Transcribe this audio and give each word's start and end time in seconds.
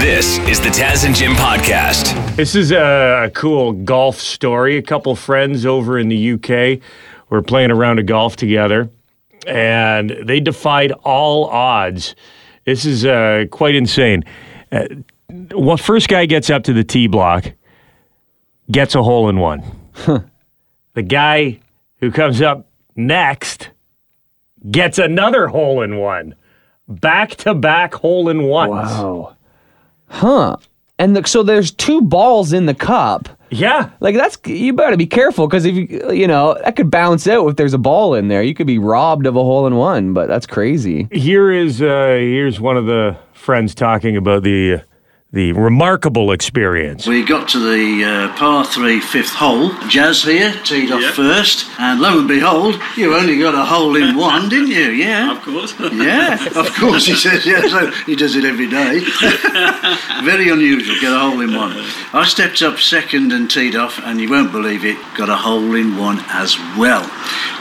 This 0.00 0.38
is 0.48 0.58
the 0.58 0.70
Taz 0.70 1.04
and 1.04 1.14
Jim 1.14 1.32
podcast. 1.32 2.34
This 2.34 2.54
is 2.54 2.72
a, 2.72 3.24
a 3.26 3.30
cool 3.30 3.72
golf 3.72 4.18
story. 4.18 4.78
A 4.78 4.82
couple 4.82 5.14
friends 5.14 5.66
over 5.66 5.98
in 5.98 6.08
the 6.08 6.32
UK 6.32 6.80
were 7.28 7.42
playing 7.42 7.70
a 7.70 7.74
round 7.74 7.98
of 7.98 8.06
golf 8.06 8.34
together, 8.34 8.88
and 9.46 10.16
they 10.22 10.40
defied 10.40 10.92
all 11.04 11.50
odds. 11.50 12.14
This 12.64 12.86
is 12.86 13.04
uh, 13.04 13.44
quite 13.50 13.74
insane. 13.74 14.24
Uh, 14.72 14.86
well, 15.54 15.76
first 15.76 16.08
guy 16.08 16.24
gets 16.24 16.48
up 16.48 16.64
to 16.64 16.72
the 16.72 16.82
tee 16.82 17.06
block, 17.06 17.52
gets 18.70 18.94
a 18.94 19.02
hole 19.02 19.28
in 19.28 19.38
one. 19.38 19.62
the 20.94 21.02
guy 21.02 21.60
who 21.96 22.10
comes 22.10 22.40
up 22.40 22.66
next 22.96 23.68
gets 24.70 24.96
another 24.96 25.48
hole 25.48 25.82
in 25.82 25.98
one. 25.98 26.36
Back 26.88 27.32
to 27.36 27.52
back 27.52 27.92
hole 27.92 28.30
in 28.30 28.44
ones. 28.44 28.90
Wow. 28.90 29.36
Huh. 30.10 30.56
And 30.98 31.16
the, 31.16 31.26
so 31.26 31.42
there's 31.42 31.70
two 31.70 32.02
balls 32.02 32.52
in 32.52 32.66
the 32.66 32.74
cup. 32.74 33.28
Yeah. 33.50 33.90
Like 34.00 34.14
that's 34.14 34.38
you 34.46 34.72
better 34.72 34.96
be 34.96 35.06
careful 35.06 35.46
because 35.48 35.64
if 35.64 35.74
you 35.74 36.12
you 36.12 36.26
know 36.26 36.56
that 36.62 36.76
could 36.76 36.90
bounce 36.90 37.26
out 37.26 37.48
if 37.48 37.56
there's 37.56 37.74
a 37.74 37.78
ball 37.78 38.14
in 38.14 38.28
there. 38.28 38.42
You 38.42 38.54
could 38.54 38.66
be 38.66 38.78
robbed 38.78 39.26
of 39.26 39.34
a 39.34 39.42
hole 39.42 39.66
in 39.66 39.76
one. 39.76 40.12
But 40.12 40.28
that's 40.28 40.46
crazy. 40.46 41.08
Here 41.10 41.50
is 41.50 41.80
uh, 41.80 42.16
here's 42.20 42.60
one 42.60 42.76
of 42.76 42.86
the 42.86 43.16
friends 43.32 43.74
talking 43.74 44.16
about 44.16 44.42
the 44.42 44.82
the 45.32 45.52
remarkable 45.52 46.32
experience. 46.32 47.06
We 47.06 47.24
got 47.24 47.48
to 47.50 47.60
the 47.60 48.04
uh, 48.04 48.36
par 48.36 48.64
three 48.64 48.98
fifth 48.98 49.32
hole. 49.32 49.70
Jazz 49.88 50.24
here, 50.24 50.52
teed 50.64 50.90
off 50.90 51.14
first, 51.14 51.70
and 51.78 52.00
lo 52.00 52.18
and 52.18 52.26
behold, 52.26 52.80
you 52.96 53.14
only 53.14 53.38
got 53.38 53.54
a 53.54 53.64
hole 53.64 53.94
in 53.94 54.16
one, 54.16 54.48
didn't 54.48 54.70
you? 54.72 54.90
Yeah. 54.90 55.36
Of 55.36 55.42
course. 55.42 55.74
Yeah, 55.92 56.34
of 56.58 56.74
course, 56.74 57.06
he 57.06 57.14
says, 57.14 57.46
yeah, 57.46 57.62
so 57.68 57.90
he 58.06 58.16
does 58.16 58.34
it 58.34 58.44
every 58.44 58.68
day. 58.68 59.00
Very 60.24 60.48
unusual, 60.48 60.96
get 61.00 61.12
a 61.12 61.18
hole 61.18 61.40
in 61.40 61.54
one. 61.54 61.76
I 62.12 62.24
stepped 62.26 62.62
up 62.62 62.78
second 62.78 63.32
and 63.32 63.48
teed 63.48 63.76
off, 63.76 64.00
and 64.02 64.20
you 64.20 64.28
won't 64.28 64.50
believe 64.50 64.84
it, 64.84 64.98
got 65.16 65.28
a 65.28 65.36
hole 65.36 65.74
in 65.76 65.96
one 65.96 66.18
as 66.28 66.58
well, 66.76 67.04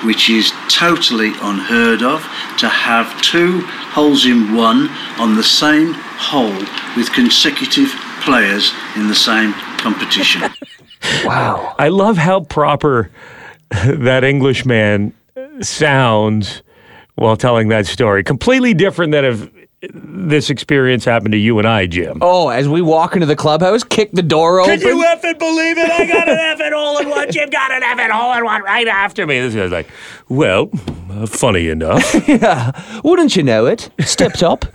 which 0.03 0.29
is 0.29 0.51
totally 0.69 1.33
unheard 1.41 2.01
of 2.01 2.21
to 2.57 2.67
have 2.67 3.21
two 3.21 3.61
holes 3.61 4.25
in 4.25 4.55
one 4.55 4.89
on 5.19 5.35
the 5.35 5.43
same 5.43 5.93
hole 6.19 6.51
with 6.97 7.11
consecutive 7.13 7.89
players 8.21 8.73
in 8.95 9.07
the 9.07 9.15
same 9.15 9.53
competition. 9.77 10.41
Wow. 11.23 11.75
I 11.79 11.87
love 11.87 12.17
how 12.17 12.41
proper 12.41 13.09
that 13.85 14.25
Englishman 14.25 15.13
sounds 15.61 16.61
while 17.15 17.37
telling 17.37 17.69
that 17.69 17.85
story. 17.87 18.21
Completely 18.21 18.73
different 18.73 19.13
than 19.13 19.23
if 19.23 19.49
this 19.93 20.49
experience 20.49 21.05
happened 21.05 21.31
to 21.31 21.37
you 21.37 21.57
and 21.57 21.65
I, 21.65 21.85
Jim. 21.85 22.17
Oh, 22.21 22.49
as 22.49 22.67
we 22.67 22.81
walk 22.81 23.13
into 23.13 23.25
the 23.25 23.35
clubhouse, 23.37 23.81
kick 23.83 24.11
the 24.11 24.21
door 24.21 24.59
open. 24.59 24.77
Could 24.77 24.87
you 24.87 24.97
effing 25.05 25.39
believe 25.39 25.77
it? 25.77 25.89
I 25.89 26.05
got 26.05 26.27
an 26.27 26.37
effing 26.37 26.73
hole 26.73 26.97
in 26.97 27.09
one. 27.09 27.31
Jim 27.31 27.49
got 27.49 27.71
an 27.71 27.81
effing 27.81 28.09
hole 28.09 28.33
in 28.33 28.43
one 28.43 28.61
right 28.63 28.87
after 28.87 29.25
me. 29.25 29.39
This 29.39 29.55
guy's 29.55 29.71
like, 29.71 29.87
well, 30.27 30.69
uh, 31.11 31.25
funny 31.25 31.69
enough. 31.69 32.13
Yeah, 32.27 32.71
wouldn't 33.05 33.37
you 33.37 33.43
know 33.43 33.67
it? 33.67 33.89
Stepped 34.01 34.43
up. 34.43 34.65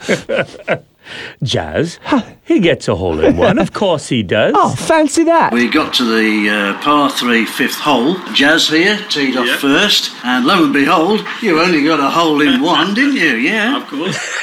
Jazz, 1.42 1.98
he 2.44 2.60
gets 2.60 2.88
a 2.88 2.94
hole 2.94 3.20
in 3.20 3.36
one. 3.36 3.58
Of 3.58 3.72
course 3.72 4.08
he 4.08 4.22
does. 4.22 4.52
Oh, 4.56 4.74
fancy 4.74 5.24
that. 5.24 5.52
We 5.52 5.68
got 5.68 5.92
to 5.94 6.04
the 6.04 6.48
uh, 6.50 6.82
par 6.82 7.10
three 7.10 7.44
fifth 7.44 7.78
hole. 7.78 8.16
Jazz 8.32 8.68
here, 8.68 8.98
teed 9.10 9.36
off 9.36 9.46
Yeah. 9.46 9.56
first, 9.58 10.12
and 10.24 10.44
lo 10.46 10.64
and 10.64 10.72
behold, 10.72 11.24
you 11.42 11.60
only 11.60 11.84
got 11.84 12.00
a 12.00 12.10
hole 12.10 12.40
in 12.40 12.62
one, 12.62 12.94
didn't 12.94 13.16
you? 13.16 13.34
Yeah. 13.36 13.82
Of 13.82 13.88
course. 13.88 14.40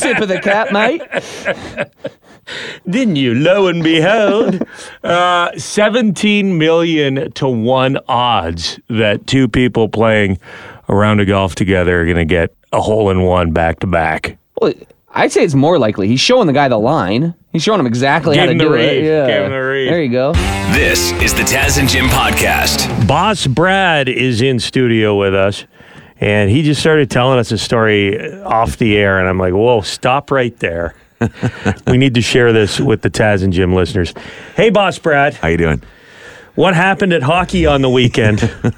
Tip 0.00 0.18
of 0.20 0.28
the 0.28 0.40
cap, 0.42 0.72
mate. 0.72 1.02
Didn't 2.88 3.16
you? 3.16 3.34
Lo 3.34 3.68
and 3.68 3.82
behold, 3.82 4.66
uh, 5.04 5.50
17 5.56 6.58
million 6.58 7.30
to 7.32 7.48
one 7.48 7.98
odds 8.08 8.80
that 8.88 9.26
two 9.26 9.46
people 9.48 9.88
playing 9.88 10.38
a 10.88 10.94
round 10.94 11.20
of 11.20 11.28
golf 11.28 11.54
together 11.54 12.00
are 12.00 12.04
going 12.04 12.16
to 12.16 12.24
get 12.24 12.52
a 12.72 12.80
hole 12.80 13.10
in 13.10 13.22
one 13.22 13.52
back 13.52 13.78
to 13.80 13.86
back. 13.86 14.36
Well, 15.14 15.24
I'd 15.24 15.32
say 15.32 15.42
it's 15.44 15.54
more 15.54 15.78
likely. 15.78 16.08
He's 16.08 16.20
showing 16.20 16.46
the 16.46 16.52
guy 16.52 16.68
the 16.68 16.78
line. 16.78 17.34
He's 17.52 17.62
showing 17.62 17.80
him 17.80 17.86
exactly 17.86 18.34
Give 18.36 18.40
how 18.40 18.46
to 18.46 18.52
him 18.52 18.58
the 18.58 18.64
do 18.64 18.72
read. 18.72 18.98
it. 18.98 19.04
Yeah. 19.04 19.26
Give 19.26 19.44
him 19.46 19.50
the 19.52 19.58
read. 19.58 19.88
There 19.92 20.02
you 20.02 20.10
go. 20.10 20.32
This 20.72 21.12
is 21.20 21.34
the 21.34 21.42
Taz 21.42 21.78
and 21.78 21.88
Jim 21.88 22.06
podcast. 22.06 23.06
Boss 23.08 23.46
Brad 23.46 24.08
is 24.08 24.40
in 24.40 24.60
studio 24.60 25.16
with 25.18 25.34
us, 25.34 25.64
and 26.20 26.48
he 26.50 26.62
just 26.62 26.80
started 26.80 27.10
telling 27.10 27.38
us 27.38 27.50
a 27.50 27.58
story 27.58 28.40
off 28.42 28.76
the 28.76 28.96
air, 28.96 29.18
and 29.18 29.28
I'm 29.28 29.38
like, 29.38 29.52
whoa, 29.52 29.80
stop 29.80 30.30
right 30.30 30.56
there. 30.58 30.94
we 31.88 31.98
need 31.98 32.14
to 32.14 32.22
share 32.22 32.52
this 32.52 32.78
with 32.80 33.02
the 33.02 33.10
Taz 33.10 33.42
and 33.42 33.52
Jim 33.52 33.74
listeners. 33.74 34.14
Hey, 34.56 34.70
Boss 34.70 34.98
Brad, 34.98 35.34
How 35.34 35.48
you 35.48 35.56
doing? 35.58 35.82
what 36.54 36.74
happened 36.74 37.12
at 37.12 37.22
hockey 37.22 37.66
on 37.66 37.82
the 37.82 37.90
weekend? 37.90 38.40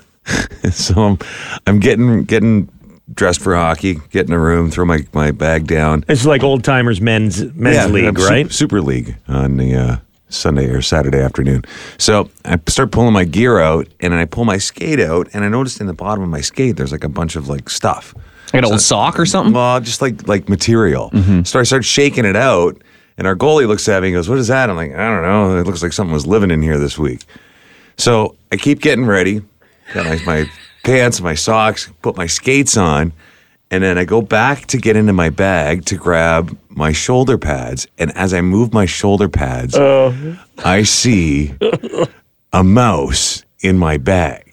So 0.70 0.94
I'm, 1.02 1.18
I'm 1.66 1.80
getting 1.80 2.22
getting 2.22 2.68
dressed 3.14 3.40
for 3.40 3.54
hockey, 3.54 4.00
get 4.10 4.26
in 4.26 4.32
a 4.32 4.38
room, 4.38 4.70
throw 4.70 4.84
my, 4.84 5.06
my 5.12 5.30
bag 5.30 5.66
down. 5.66 6.04
It's 6.08 6.24
like 6.26 6.42
old 6.42 6.64
timers 6.64 7.00
men's 7.00 7.42
men's 7.54 7.76
Yeah, 7.76 7.86
league, 7.86 8.04
I'm 8.06 8.16
su- 8.16 8.26
right? 8.28 8.52
Super, 8.52 8.80
League 8.80 9.16
on 9.28 9.56
the 9.56 9.74
uh, 9.74 9.96
Sunday 10.28 10.66
or 10.70 10.80
Saturday 10.82 11.18
afternoon. 11.20 11.64
So 11.98 12.30
I 12.44 12.58
start 12.68 12.90
pulling 12.92 13.12
my 13.12 13.24
gear 13.24 13.58
out, 13.58 13.86
and 14.00 14.12
then 14.12 14.20
I 14.20 14.24
pull 14.24 14.44
my 14.44 14.58
skate 14.58 15.00
out, 15.00 15.28
and 15.34 15.44
I 15.44 15.48
noticed 15.48 15.80
in 15.80 15.86
the 15.86 15.92
bottom 15.94 16.22
of 16.24 16.30
my 16.30 16.40
skate 16.40 16.76
there's 16.76 16.92
like 16.92 17.04
a 17.04 17.08
bunch 17.08 17.36
of 17.36 17.48
like 17.48 17.68
stuff. 17.68 18.14
Like 18.52 18.64
an 18.64 18.70
old 18.70 18.80
sock 18.80 19.18
or 19.18 19.24
something? 19.26 19.54
Well, 19.54 19.80
just 19.80 20.02
like 20.02 20.26
like 20.28 20.48
material. 20.48 21.10
So 21.44 21.58
I 21.58 21.62
start 21.62 21.84
shaking 21.84 22.24
it 22.26 22.36
out, 22.36 22.80
and 23.16 23.26
our 23.26 23.34
goalie 23.36 23.66
looks 23.66 23.88
at 23.88 24.02
me 24.02 24.08
and 24.08 24.14
goes, 24.16 24.28
"What 24.28 24.38
is 24.38 24.48
that?" 24.48 24.68
I'm 24.68 24.76
like, 24.76 24.92
"I 24.92 25.08
don't 25.08 25.22
know. 25.22 25.58
It 25.58 25.66
looks 25.66 25.82
like 25.82 25.92
something 25.92 26.12
was 26.12 26.26
living 26.26 26.50
in 26.50 26.60
here 26.60 26.78
this 26.78 26.98
week." 26.98 27.24
So 27.96 28.36
I 28.50 28.56
keep 28.56 28.80
getting 28.80 29.04
ready, 29.06 29.42
got 29.94 30.06
my, 30.06 30.18
my 30.24 30.50
pants, 30.82 31.20
my 31.20 31.34
socks, 31.34 31.90
put 32.02 32.16
my 32.16 32.26
skates 32.26 32.76
on, 32.76 33.12
and 33.70 33.82
then 33.82 33.96
I 33.98 34.04
go 34.04 34.20
back 34.22 34.66
to 34.66 34.76
get 34.78 34.96
into 34.96 35.12
my 35.12 35.30
bag 35.30 35.84
to 35.86 35.96
grab 35.96 36.56
my 36.68 36.92
shoulder 36.92 37.38
pads. 37.38 37.86
And 37.98 38.10
as 38.16 38.34
I 38.34 38.40
move 38.42 38.72
my 38.72 38.86
shoulder 38.86 39.28
pads, 39.28 39.76
I 40.64 40.82
see 40.82 41.54
a 42.52 42.62
mouse 42.64 43.44
in 43.60 43.78
my 43.78 43.96
bag. 43.96 44.48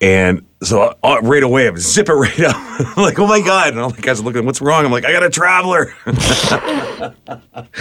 And 0.00 0.44
so 0.62 0.94
uh, 1.02 1.20
right 1.22 1.42
away, 1.42 1.68
I'm 1.68 1.76
zip 1.78 2.08
it 2.08 2.12
right 2.14 2.40
up. 2.40 2.56
I'm 2.56 3.02
like, 3.02 3.18
oh 3.18 3.26
my 3.26 3.40
God. 3.40 3.68
And 3.68 3.78
all 3.80 3.90
the 3.90 4.02
guys 4.02 4.20
are 4.20 4.24
looking, 4.24 4.44
what's 4.44 4.60
wrong? 4.60 4.84
I'm 4.84 4.90
like, 4.92 5.04
I 5.04 5.12
got 5.12 5.22
a 5.22 5.30
traveler. 5.30 5.94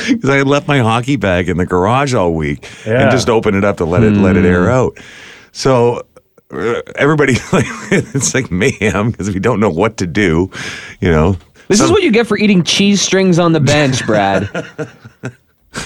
Because 0.08 0.30
I 0.30 0.36
had 0.38 0.48
left 0.48 0.68
my 0.68 0.80
hockey 0.80 1.16
bag 1.16 1.48
in 1.50 1.58
the 1.58 1.66
garage 1.66 2.14
all 2.14 2.34
week 2.34 2.68
Yeah. 2.86 3.04
and 3.04 3.12
just 3.12 3.30
opened 3.30 3.56
it 3.58 3.64
up 3.64 3.78
to 3.78 3.86
let 3.86 4.04
it 4.04 4.14
let 4.14 4.36
it 4.38 4.46
air 4.46 4.70
out. 4.70 4.98
So 5.52 6.06
everybody, 6.96 7.34
like, 7.54 7.66
it's 7.92 8.34
like 8.34 8.52
mayhem 8.52 9.12
because 9.12 9.32
we 9.34 9.40
don't 9.40 9.60
know 9.60 9.70
what 9.70 9.98
to 9.98 10.08
do, 10.08 10.50
you 11.00 11.12
know. 11.12 11.38
This 11.68 11.80
is 11.82 11.90
what 11.90 12.04
you 12.04 12.12
get 12.12 12.28
for 12.28 12.38
eating 12.38 12.64
cheese 12.64 13.02
strings 13.02 13.40
on 13.40 13.52
the 13.54 13.60
bench, 13.60 14.06
Brad. 14.06 14.50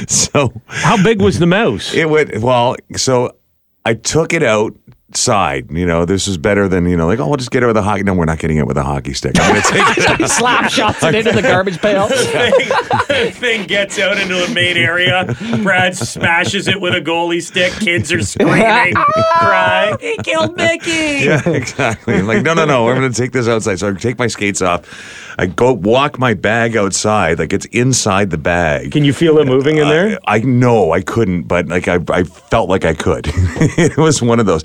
So 0.08 0.54
How 0.68 1.02
big 1.04 1.20
was 1.20 1.40
the 1.40 1.48
mouse? 1.48 1.96
it 1.96 2.08
went 2.08 2.38
well. 2.42 2.76
So 2.96 3.36
I 3.86 3.96
took 3.96 4.34
it 4.34 4.44
outside. 5.10 5.72
You 5.72 5.86
know, 5.86 6.06
this 6.06 6.28
is 6.28 6.38
better 6.38 6.68
than 6.68 6.88
you 6.88 6.96
know, 6.96 7.08
like 7.08 7.20
oh, 7.20 7.28
we'll 7.28 7.38
just 7.38 7.52
get 7.52 7.64
it 7.64 7.68
with 7.68 7.78
a 7.78 7.82
hockey. 7.82 8.04
No, 8.04 8.14
we're 8.14 8.26
not 8.26 8.40
getting 8.40 8.58
it 8.58 8.68
with 8.68 8.78
a 8.78 8.84
hockey 8.84 9.14
stick. 9.14 9.40
I'm 9.40 9.54
gonna 9.54 9.62
take 9.62 10.20
it. 10.20 10.30
Slap 10.30 10.70
shots 10.72 11.04
it 11.04 11.16
into 11.16 11.32
the 11.32 11.42
garbage 11.42 11.80
pail. 11.80 12.08
thing, 13.10 13.32
thing 13.32 13.68
gets 13.68 13.98
out 14.00 14.18
into 14.18 14.44
a 14.44 14.54
main 14.54 14.78
area. 14.78 15.36
Brad 15.64 15.96
smashes 15.96 16.68
it 16.68 16.80
with 16.80 16.94
a 16.94 17.02
goalie 17.02 17.42
stick. 17.42 17.74
Kids 17.74 18.12
are 18.12 18.22
screaming, 18.22 18.94
ah, 18.96 19.38
crying. 19.40 19.98
He 20.00 20.18
killed 20.18 20.56
Mickey. 20.56 21.26
Yeah, 21.26 21.48
exactly. 21.50 22.16
I'm 22.16 22.28
like, 22.28 22.44
no, 22.44 22.54
no, 22.54 22.66
no. 22.66 22.90
I'm 22.90 22.98
going 22.98 23.12
to 23.12 23.18
take 23.18 23.32
this 23.32 23.48
outside. 23.48 23.80
So 23.80 23.90
I 23.90 23.94
take 23.94 24.18
my 24.18 24.28
skates 24.28 24.62
off. 24.62 25.36
I 25.38 25.46
go 25.46 25.74
walk 25.74 26.20
my 26.20 26.34
bag 26.34 26.76
outside, 26.76 27.40
like 27.40 27.54
it's 27.54 27.66
inside 27.68 28.30
the 28.30 28.38
bag. 28.38 28.92
Can 28.92 29.06
you 29.06 29.14
feel 29.14 29.38
it 29.38 29.46
moving 29.46 29.78
in 29.78 29.88
there? 29.88 30.20
I, 30.26 30.36
I 30.36 30.40
know 30.40 30.92
I 30.92 31.02
couldn't, 31.02 31.44
but 31.44 31.68
like 31.68 31.88
I, 31.88 32.00
I 32.10 32.24
felt 32.24 32.70
like 32.70 32.86
I 32.86 32.94
could. 32.94 33.26
it 33.34 33.98
was 33.98 34.22
one 34.22 34.40
of 34.40 34.46
those. 34.46 34.64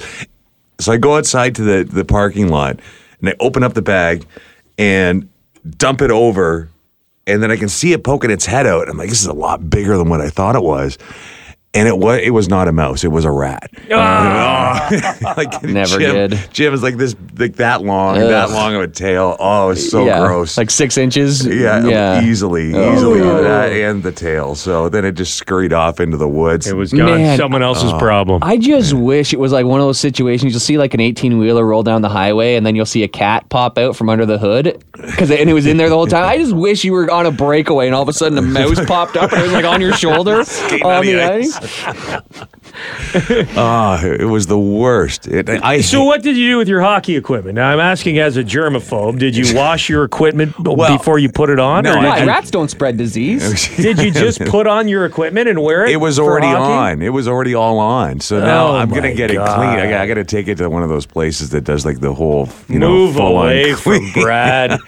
So 0.79 0.93
I 0.93 0.97
go 0.97 1.17
outside 1.17 1.55
to 1.57 1.63
the 1.63 1.85
the 1.85 2.05
parking 2.05 2.49
lot 2.49 2.81
and 3.21 3.29
I 3.29 3.35
open 3.41 3.63
up 3.63 3.75
the 3.75 3.83
bag 3.83 4.27
and 4.79 5.29
dump 5.79 6.03
it 6.03 6.11
over, 6.11 6.69
and 7.27 7.43
then 7.43 7.51
I 7.51 7.57
can 7.57 7.69
see 7.69 7.93
it 7.93 8.05
poking 8.05 8.31
its 8.31 8.45
head 8.45 8.67
out. 8.67 8.89
I'm 8.89 8.99
like, 8.99 9.09
this 9.09 9.21
is 9.21 9.27
a 9.27 9.33
lot 9.33 9.71
bigger 9.71 9.97
than 9.97 10.09
what 10.09 10.21
I 10.21 10.29
thought 10.29 10.57
it 10.57 10.63
was. 10.63 10.99
And 11.75 11.89
it 11.89 11.99
was 11.99 12.21
it 12.23 12.31
was 12.31 12.49
not 12.49 12.69
a 12.69 12.73
mouse; 12.73 13.05
it 13.05 13.09
was 13.09 13.25
a 13.25 13.31
rat. 13.31 13.71
Ah. 13.93 14.89
like 15.37 15.63
Never 15.63 15.99
Jim, 15.99 16.31
did. 16.31 16.49
Jim 16.53 16.73
is 16.73 16.83
like 16.83 16.97
this, 16.97 17.17
like 17.37 17.57
that 17.57 17.83
long, 17.83 18.19
that 18.19 18.51
long 18.51 18.75
of 18.75 18.83
a 18.83 18.89
tail. 18.89 19.37
Oh, 19.39 19.67
it 19.67 19.69
was 19.71 19.91
so 19.91 20.07
yeah, 20.07 20.21
gross. 20.21 20.57
Like 20.57 20.71
six 20.71 20.97
inches. 20.97 21.47
yeah, 21.47 21.85
yeah. 21.85 22.23
easily, 22.23 22.75
Oh. 22.75 22.95
easily 22.95 23.21
that 23.21 23.73
and 23.73 24.03
the 24.03 24.13
tail. 24.13 24.55
So 24.55 24.89
then 24.89 25.05
it 25.05 25.13
just 25.13 25.35
scurried 25.35 25.73
off 25.73 26.01
into 26.01 26.17
the 26.17 26.29
woods. 26.29 26.67
It 26.67 26.77
was 26.77 26.93
gone. 26.93 27.07
Man. 27.07 27.37
Someone 27.37 27.63
else's 27.63 27.93
oh. 27.93 27.99
problem. 27.99 28.43
I 28.43 28.57
just 28.57 28.95
wish 28.95 29.33
it 29.33 29.41
was 29.41 29.53
like 29.53 29.67
one 29.67 29.81
of 29.81 29.87
those 29.87 29.99
situations 29.99 30.53
you'll 30.53 30.61
see 30.61 30.79
like 30.79 30.95
an 30.95 31.01
18 31.01 31.39
wheeler 31.39 31.65
roll 31.65 31.83
down 31.83 32.03
the 32.03 32.09
highway 32.09 32.55
and 32.55 32.65
then 32.65 32.77
you'll 32.77 32.87
see 32.87 33.03
a 33.03 33.09
cat 33.09 33.49
pop 33.49 33.79
out 33.79 33.97
from 33.97 34.09
under 34.09 34.27
the 34.27 34.39
hood 34.39 34.85
because 34.93 35.31
and 35.31 35.51
it 35.51 35.55
was 35.55 35.67
in 35.67 35.77
there 35.77 35.89
the 35.89 35.95
whole 35.95 36.07
time. 36.07 36.25
I 36.29 36.39
just 36.39 36.53
wish 36.53 36.85
you 36.85 36.93
were 36.93 37.11
on 37.11 37.27
a 37.27 37.33
breakaway 37.33 37.87
and 37.87 37.95
all 37.95 38.03
of 38.03 38.09
a 38.09 38.13
sudden 38.13 38.39
a 38.39 38.43
mouse 38.43 38.85
popped 38.87 39.17
up 39.17 39.33
and 39.33 39.41
it 39.41 39.45
was 39.45 39.53
like 39.53 39.65
on 39.65 39.81
your 39.81 39.93
shoulder 39.93 40.41
on 40.41 40.85
on 40.85 41.05
the 41.05 41.15
the 41.15 41.23
ice. 41.23 41.59
Ah, 43.57 44.03
it 44.05 44.25
was 44.25 44.47
the 44.47 44.59
worst. 44.59 45.27
It, 45.29 45.49
I 45.49 45.81
So 45.81 46.03
what 46.05 46.23
did 46.23 46.37
you 46.37 46.51
do 46.53 46.59
with 46.59 46.69
your 46.69 46.81
hockey 46.81 47.17
equipment? 47.17 47.55
Now 47.55 47.71
I'm 47.71 47.79
asking 47.81 48.19
as 48.19 48.37
a 48.37 48.43
germaphobe, 48.43 49.19
did 49.19 49.37
you 49.37 49.55
wash 49.55 49.89
your 49.89 50.03
equipment 50.05 50.57
b- 50.63 50.75
Well, 50.77 50.97
before 50.99 51.19
you 51.19 51.31
put 51.31 51.51
it 51.51 51.59
on? 51.61 51.85
no, 51.85 51.93
or 51.93 52.01
did 52.01 52.05
Why 52.09 52.19
you, 52.23 52.27
rats 52.27 52.51
don't 52.51 52.69
spread 52.71 52.97
disease? 52.97 53.69
did 53.77 53.99
you 53.99 54.11
just 54.11 54.41
put 54.47 54.67
on 54.67 54.89
your 54.89 55.05
equipment 55.05 55.49
and 55.49 55.63
wear 55.63 55.85
it? 55.85 55.91
It 55.93 55.97
was 55.99 56.17
for 56.19 56.25
already 56.25 56.49
hockey? 56.49 56.73
on. 56.97 57.03
It 57.03 57.11
was 57.11 57.29
already 57.29 57.55
all 57.55 57.79
on. 57.79 58.19
So 58.21 58.41
now 58.41 58.69
Oh 58.69 58.77
I'm 58.77 58.89
gonna 58.89 59.03
my 59.09 59.13
get 59.15 59.31
it 59.31 59.37
clean. 59.37 59.47
I 59.47 59.91
got, 59.91 60.01
I 60.01 60.07
got 60.09 60.15
to 60.15 60.25
take 60.25 60.49
it 60.49 60.57
to 60.59 60.69
one 60.69 60.83
of 60.83 60.89
those 60.89 61.07
places 61.07 61.51
that 61.51 61.63
does 61.63 61.85
like 61.87 62.01
the 62.01 62.13
whole 62.13 62.49
you 62.69 62.79
Move 62.81 63.15
know 63.15 63.21
full 63.21 63.37
on 63.37 63.45
away 63.47 63.73
from 63.75 63.99
clean. 64.11 64.13
Brad. 64.25 64.79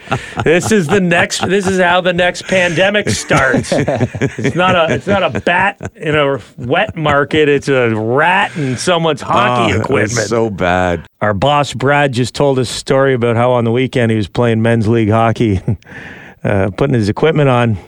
this 0.44 0.72
is 0.72 0.86
the 0.88 1.00
next. 1.00 1.46
This 1.46 1.66
is 1.66 1.78
how 1.80 2.00
the 2.00 2.12
next 2.12 2.42
pandemic 2.46 3.08
starts. 3.10 3.70
It's 3.72 4.56
not 4.56 4.74
a. 4.74 4.94
It's 4.94 5.06
not 5.06 5.22
a 5.22 5.40
bat 5.40 5.92
in 5.94 6.14
a 6.16 6.38
wet 6.66 6.96
market. 6.96 7.48
It's 7.48 7.68
a 7.68 7.94
rat 7.94 8.56
in 8.56 8.76
someone's 8.76 9.20
hockey 9.20 9.72
it 9.72 9.78
was 9.78 9.84
equipment. 10.12 10.28
so 10.28 10.50
bad. 10.50 11.06
Our 11.20 11.34
boss 11.34 11.72
Brad 11.74 12.12
just 12.12 12.34
told 12.34 12.58
us 12.58 12.70
a 12.70 12.74
story 12.74 13.14
about 13.14 13.36
how 13.36 13.52
on 13.52 13.64
the 13.64 13.72
weekend 13.72 14.10
he 14.10 14.16
was 14.16 14.28
playing 14.28 14.62
men's 14.62 14.88
league 14.88 15.10
hockey, 15.10 15.60
uh, 16.44 16.70
putting 16.76 16.94
his 16.94 17.08
equipment 17.08 17.48
on. 17.48 17.78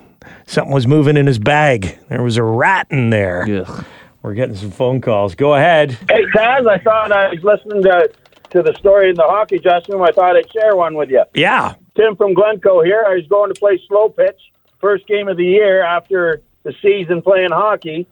Something 0.47 0.73
was 0.73 0.87
moving 0.87 1.17
in 1.17 1.27
his 1.27 1.39
bag. 1.39 1.99
There 2.09 2.23
was 2.23 2.39
a 2.39 2.43
rat 2.43 2.87
in 2.91 3.11
there. 3.11 3.65
Ugh. 3.67 3.85
We're 4.23 4.35
getting 4.35 4.57
some 4.57 4.71
phone 4.71 5.01
calls. 5.01 5.35
Go 5.35 5.55
ahead. 5.55 5.93
Hey, 6.09 6.25
Taz, 6.35 6.67
I 6.69 6.79
thought 6.79 7.13
I 7.13 7.29
was 7.29 7.43
listening 7.45 7.83
to, 7.83 8.11
to 8.51 8.63
the 8.63 8.75
story 8.79 9.11
in 9.11 9.17
the 9.17 9.23
hockey 9.23 9.59
dressing 9.59 9.95
room. 9.95 10.03
I 10.03 10.11
thought 10.11 10.37
I'd 10.37 10.51
share 10.51 10.75
one 10.75 10.95
with 10.95 11.11
you. 11.11 11.23
Yeah. 11.35 11.75
Tim 11.97 12.17
from 12.17 12.35
Glencoe 12.35 12.83
here. 12.83 13.05
I 13.07 13.15
was 13.15 13.27
going 13.29 13.53
to 13.53 13.59
play 13.59 13.81
slow 13.89 14.09
pitch, 14.09 14.41
first 14.81 15.07
game 15.07 15.29
of 15.29 15.37
the 15.37 15.45
year 15.45 15.83
after 15.83 16.41
the 16.63 16.75
season 16.83 17.23
playing 17.23 17.51
hockey. 17.53 18.07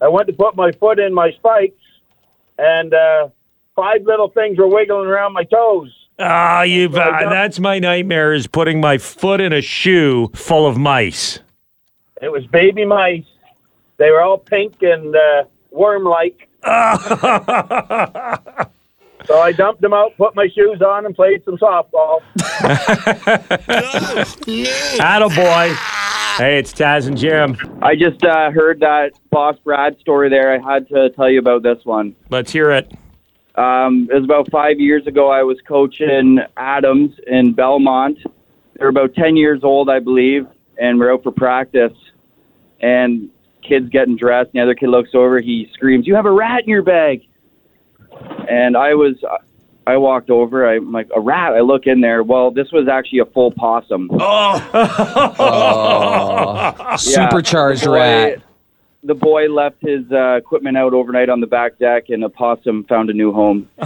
I 0.00 0.08
went 0.08 0.26
to 0.28 0.32
put 0.32 0.56
my 0.56 0.72
foot 0.72 0.98
in 0.98 1.12
my 1.12 1.32
spikes, 1.32 1.82
and 2.58 2.94
uh, 2.94 3.28
five 3.76 4.02
little 4.04 4.28
things 4.28 4.58
were 4.58 4.68
wiggling 4.68 5.06
around 5.06 5.32
my 5.32 5.44
toes. 5.44 5.94
Ah, 6.18 6.62
you've 6.62 6.94
so 6.94 7.00
uh, 7.00 7.30
that's 7.30 7.58
my 7.58 7.78
nightmare 7.78 8.34
is 8.34 8.46
putting 8.46 8.80
my 8.80 8.98
foot 8.98 9.40
in 9.40 9.52
a 9.52 9.62
shoe 9.62 10.30
full 10.34 10.66
of 10.66 10.76
mice. 10.76 11.40
It 12.20 12.30
was 12.30 12.46
baby 12.46 12.84
mice. 12.84 13.24
They 13.96 14.10
were 14.10 14.20
all 14.20 14.36
pink 14.38 14.82
and 14.82 15.16
uh, 15.16 15.44
worm-like. 15.70 16.48
so 16.64 16.70
I 19.40 19.52
dumped 19.52 19.80
them 19.80 19.94
out, 19.94 20.16
put 20.18 20.34
my 20.34 20.48
shoes 20.48 20.82
on, 20.82 21.06
and 21.06 21.14
played 21.14 21.42
some 21.44 21.56
softball. 21.56 22.20
Attaboy. 24.98 25.99
Hey, 26.40 26.56
it's 26.56 26.72
Taz 26.72 27.06
and 27.06 27.18
Jim. 27.18 27.54
I 27.82 27.94
just 27.94 28.24
uh, 28.24 28.50
heard 28.50 28.80
that 28.80 29.10
Boss 29.28 29.56
Brad 29.62 30.00
story 30.00 30.30
there. 30.30 30.54
I 30.54 30.72
had 30.72 30.88
to 30.88 31.10
tell 31.10 31.28
you 31.28 31.38
about 31.38 31.62
this 31.62 31.84
one. 31.84 32.16
Let's 32.30 32.50
hear 32.50 32.70
it. 32.70 32.90
Um, 33.56 34.08
it 34.10 34.14
was 34.14 34.24
about 34.24 34.50
five 34.50 34.80
years 34.80 35.06
ago. 35.06 35.30
I 35.30 35.42
was 35.42 35.58
coaching 35.68 36.38
Atoms 36.56 37.12
in 37.26 37.52
Belmont. 37.52 38.16
They're 38.74 38.88
about 38.88 39.12
10 39.12 39.36
years 39.36 39.60
old, 39.62 39.90
I 39.90 39.98
believe, 39.98 40.46
and 40.80 40.98
we're 40.98 41.12
out 41.12 41.24
for 41.24 41.30
practice. 41.30 41.92
And 42.80 43.28
kid's 43.62 43.90
getting 43.90 44.16
dressed, 44.16 44.48
and 44.54 44.60
the 44.60 44.62
other 44.62 44.74
kid 44.74 44.88
looks 44.88 45.10
over. 45.12 45.42
He 45.42 45.68
screams, 45.74 46.06
You 46.06 46.14
have 46.14 46.24
a 46.24 46.32
rat 46.32 46.62
in 46.62 46.70
your 46.70 46.82
bag. 46.82 47.20
And 48.48 48.78
I 48.78 48.94
was, 48.94 49.16
I 49.90 49.96
walked 49.96 50.30
over. 50.30 50.72
I'm 50.72 50.92
like, 50.92 51.08
A 51.14 51.20
rat? 51.20 51.52
I 51.52 51.60
look 51.60 51.86
in 51.86 52.00
there. 52.00 52.22
Well, 52.22 52.50
this 52.52 52.70
was 52.70 52.86
actually 52.88 53.18
a 53.18 53.26
full 53.26 53.50
possum. 53.50 54.08
Oh, 54.12 54.56
supercharged 56.98 57.82
the 57.82 57.86
boy, 57.86 57.92
rat. 57.94 58.42
The 59.02 59.14
boy 59.14 59.48
left 59.48 59.76
his 59.80 60.04
uh, 60.12 60.34
equipment 60.36 60.76
out 60.76 60.94
overnight 60.94 61.28
on 61.28 61.40
the 61.40 61.46
back 61.46 61.78
deck, 61.78 62.10
and 62.10 62.22
a 62.22 62.28
possum 62.28 62.84
found 62.84 63.10
a 63.10 63.14
new 63.14 63.32
home. 63.32 63.68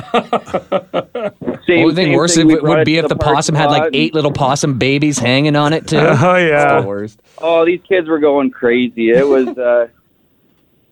same, 1.66 1.84
Only 1.84 1.94
thing 1.94 2.12
worse 2.12 2.34
thing, 2.34 2.50
it 2.50 2.62
would 2.62 2.84
be 2.84 2.94
to 2.94 2.98
if 2.98 3.08
the 3.08 3.16
parking 3.16 3.36
possum 3.36 3.54
had 3.54 3.70
like 3.70 3.90
eight 3.94 4.12
little 4.12 4.32
possum 4.32 4.76
babies 4.78 5.18
hanging 5.18 5.56
on 5.56 5.72
it 5.72 5.86
too. 5.86 5.96
Oh, 6.24 6.36
yeah. 6.36 6.80
The 6.80 6.86
worst. 6.86 7.22
Oh, 7.38 7.64
these 7.64 7.80
kids 7.88 8.08
were 8.08 8.18
going 8.18 8.50
crazy. 8.50 9.10
It 9.10 9.26
was. 9.26 9.48
Uh, 9.56 9.86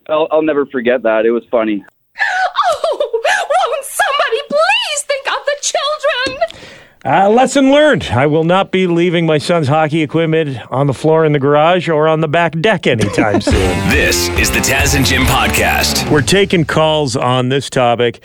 I'll, 0.08 0.29
I'll 0.31 0.43
never 0.43 0.67
forget 0.67 1.03
that. 1.03 1.26
It 1.26 1.31
was 1.32 1.44
funny. 1.50 1.85
Oh, 2.19 3.11
won't 3.12 3.85
somebody 3.85 4.41
please 4.49 5.03
think 5.03 5.26
of 5.26 5.44
the 5.47 5.56
children? 5.61 6.58
Uh, 7.04 7.28
lesson 7.28 7.72
learned. 7.72 8.04
I 8.12 8.26
will 8.26 8.44
not 8.44 8.70
be 8.70 8.87
leaving 8.87 9.26
my 9.26 9.38
son's 9.38 9.66
hockey 9.66 10.02
equipment 10.02 10.56
on 10.70 10.87
the 10.87 10.94
floor 10.94 11.25
in 11.25 11.32
the 11.32 11.40
garage 11.40 11.88
or 11.88 12.06
on 12.06 12.20
the 12.20 12.28
back 12.28 12.52
deck 12.60 12.87
anytime 12.87 13.40
soon. 13.40 13.88
This 13.88 14.28
is 14.38 14.52
the 14.52 14.60
Taz 14.60 14.94
and 14.94 15.04
Jim 15.04 15.22
podcast. 15.22 16.08
We're 16.12 16.22
taking 16.22 16.64
calls 16.64 17.16
on 17.16 17.49
this 17.49 17.69
topic. 17.69 18.22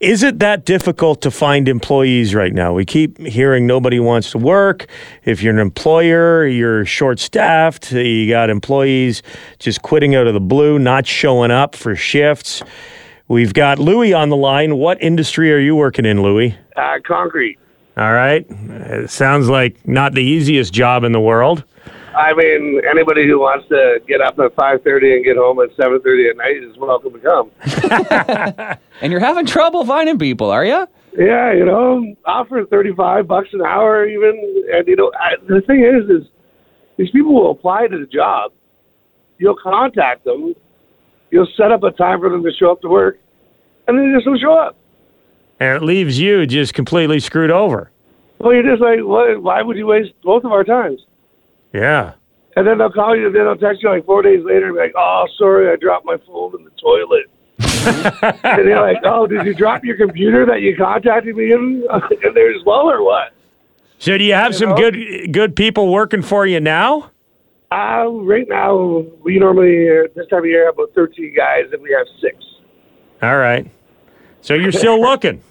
Is 0.00 0.24
it 0.24 0.40
that 0.40 0.64
difficult 0.64 1.22
to 1.22 1.30
find 1.30 1.68
employees 1.68 2.34
right 2.34 2.52
now? 2.52 2.72
We 2.72 2.84
keep 2.84 3.18
hearing 3.18 3.68
nobody 3.68 4.00
wants 4.00 4.32
to 4.32 4.38
work. 4.38 4.86
If 5.24 5.40
you're 5.40 5.54
an 5.54 5.60
employer, 5.60 6.44
you're 6.44 6.84
short 6.84 7.20
staffed. 7.20 7.92
You 7.92 8.28
got 8.28 8.50
employees 8.50 9.22
just 9.60 9.82
quitting 9.82 10.16
out 10.16 10.26
of 10.26 10.34
the 10.34 10.40
blue, 10.40 10.80
not 10.80 11.06
showing 11.06 11.52
up 11.52 11.76
for 11.76 11.94
shifts. 11.94 12.64
We've 13.28 13.54
got 13.54 13.78
Louie 13.78 14.12
on 14.12 14.28
the 14.28 14.36
line. 14.36 14.76
What 14.76 15.00
industry 15.00 15.52
are 15.52 15.58
you 15.58 15.76
working 15.76 16.04
in, 16.04 16.20
Louie? 16.20 16.56
Uh, 16.74 16.94
concrete. 17.06 17.58
All 17.98 18.12
right. 18.12 18.46
It 18.48 19.10
sounds 19.10 19.48
like 19.48 19.86
not 19.88 20.14
the 20.14 20.22
easiest 20.22 20.72
job 20.72 21.02
in 21.02 21.10
the 21.10 21.20
world. 21.20 21.64
I 22.16 22.32
mean, 22.32 22.80
anybody 22.88 23.26
who 23.26 23.40
wants 23.40 23.68
to 23.68 24.00
get 24.06 24.20
up 24.20 24.38
at 24.38 24.54
five 24.54 24.82
thirty 24.82 25.14
and 25.14 25.24
get 25.24 25.36
home 25.36 25.58
at 25.60 25.70
seven 25.76 26.00
thirty 26.00 26.28
at 26.28 26.36
night 26.36 26.62
is 26.62 26.76
welcome 26.76 27.12
to 27.12 27.18
come. 27.18 28.78
And 29.00 29.12
you're 29.12 29.20
having 29.20 29.46
trouble 29.46 29.84
finding 29.84 30.18
people, 30.18 30.50
are 30.50 30.64
you? 30.64 30.84
Yeah, 31.16 31.52
you 31.52 31.64
know, 31.64 32.14
offer 32.24 32.64
thirty 32.68 32.92
five 32.94 33.28
bucks 33.28 33.48
an 33.52 33.62
hour 33.62 34.06
even, 34.06 34.64
and 34.72 34.88
you 34.88 34.96
know, 34.96 35.12
I, 35.18 35.34
the 35.46 35.60
thing 35.60 35.84
is, 35.84 36.10
is 36.10 36.28
these 36.96 37.10
people 37.10 37.32
will 37.32 37.52
apply 37.52 37.86
to 37.86 37.98
the 37.98 38.06
job. 38.06 38.52
You'll 39.38 39.56
contact 39.56 40.24
them. 40.24 40.54
You'll 41.30 41.46
set 41.56 41.70
up 41.70 41.84
a 41.84 41.92
time 41.92 42.18
for 42.18 42.28
them 42.28 42.42
to 42.42 42.50
show 42.52 42.72
up 42.72 42.80
to 42.82 42.88
work, 42.88 43.18
and 43.86 43.96
then 43.96 44.10
they 44.10 44.16
just 44.16 44.24
don't 44.24 44.40
show 44.40 44.54
up. 44.54 44.76
And 45.60 45.76
it 45.76 45.82
leaves 45.84 46.18
you 46.18 46.46
just 46.46 46.74
completely 46.74 47.20
screwed 47.20 47.50
over. 47.50 47.90
Well, 48.38 48.54
you're 48.54 48.62
just 48.62 48.80
like, 48.80 49.00
why 49.00 49.62
would 49.62 49.76
you 49.76 49.86
waste 49.86 50.12
both 50.22 50.44
of 50.44 50.52
our 50.52 50.62
times? 50.64 51.00
Yeah. 51.72 52.12
And 52.56 52.66
then 52.66 52.78
they'll 52.78 52.90
call 52.90 53.16
you, 53.16 53.26
and 53.26 53.34
then 53.34 53.44
they'll 53.44 53.56
text 53.56 53.82
you 53.82 53.88
like 53.88 54.04
four 54.04 54.22
days 54.22 54.44
later, 54.44 54.66
and 54.66 54.74
be 54.74 54.80
like, 54.80 54.94
"Oh, 54.96 55.26
sorry, 55.38 55.70
I 55.70 55.76
dropped 55.76 56.04
my 56.04 56.16
phone 56.26 56.54
in 56.58 56.64
the 56.64 56.72
toilet." 56.72 57.30
and 58.44 58.66
they're 58.66 58.80
like, 58.80 58.96
"Oh, 59.04 59.28
did 59.28 59.46
you 59.46 59.54
drop 59.54 59.84
your 59.84 59.96
computer 59.96 60.44
that 60.46 60.60
you 60.60 60.76
contacted 60.76 61.36
me 61.36 61.52
in, 61.52 61.86
in 62.24 62.34
there 62.34 62.52
as 62.52 62.64
well, 62.66 62.90
or 62.90 63.04
what?" 63.04 63.32
So 64.00 64.18
do 64.18 64.24
you 64.24 64.34
have 64.34 64.56
some 64.56 64.70
know? 64.70 64.76
good 64.76 65.32
good 65.32 65.54
people 65.54 65.92
working 65.92 66.20
for 66.20 66.46
you 66.46 66.58
now? 66.58 67.12
Uh, 67.70 68.08
right 68.08 68.48
now, 68.48 69.04
we 69.22 69.38
normally 69.38 69.88
uh, 69.88 70.08
this 70.16 70.26
time 70.28 70.40
of 70.40 70.46
year 70.46 70.66
have 70.66 70.74
about 70.74 70.92
thirteen 70.96 71.32
guys, 71.36 71.66
and 71.72 71.80
we 71.80 71.92
have 71.96 72.06
six. 72.20 72.36
All 73.22 73.36
right. 73.36 73.70
So 74.40 74.54
you're 74.54 74.72
still 74.72 75.00
looking. 75.08 75.44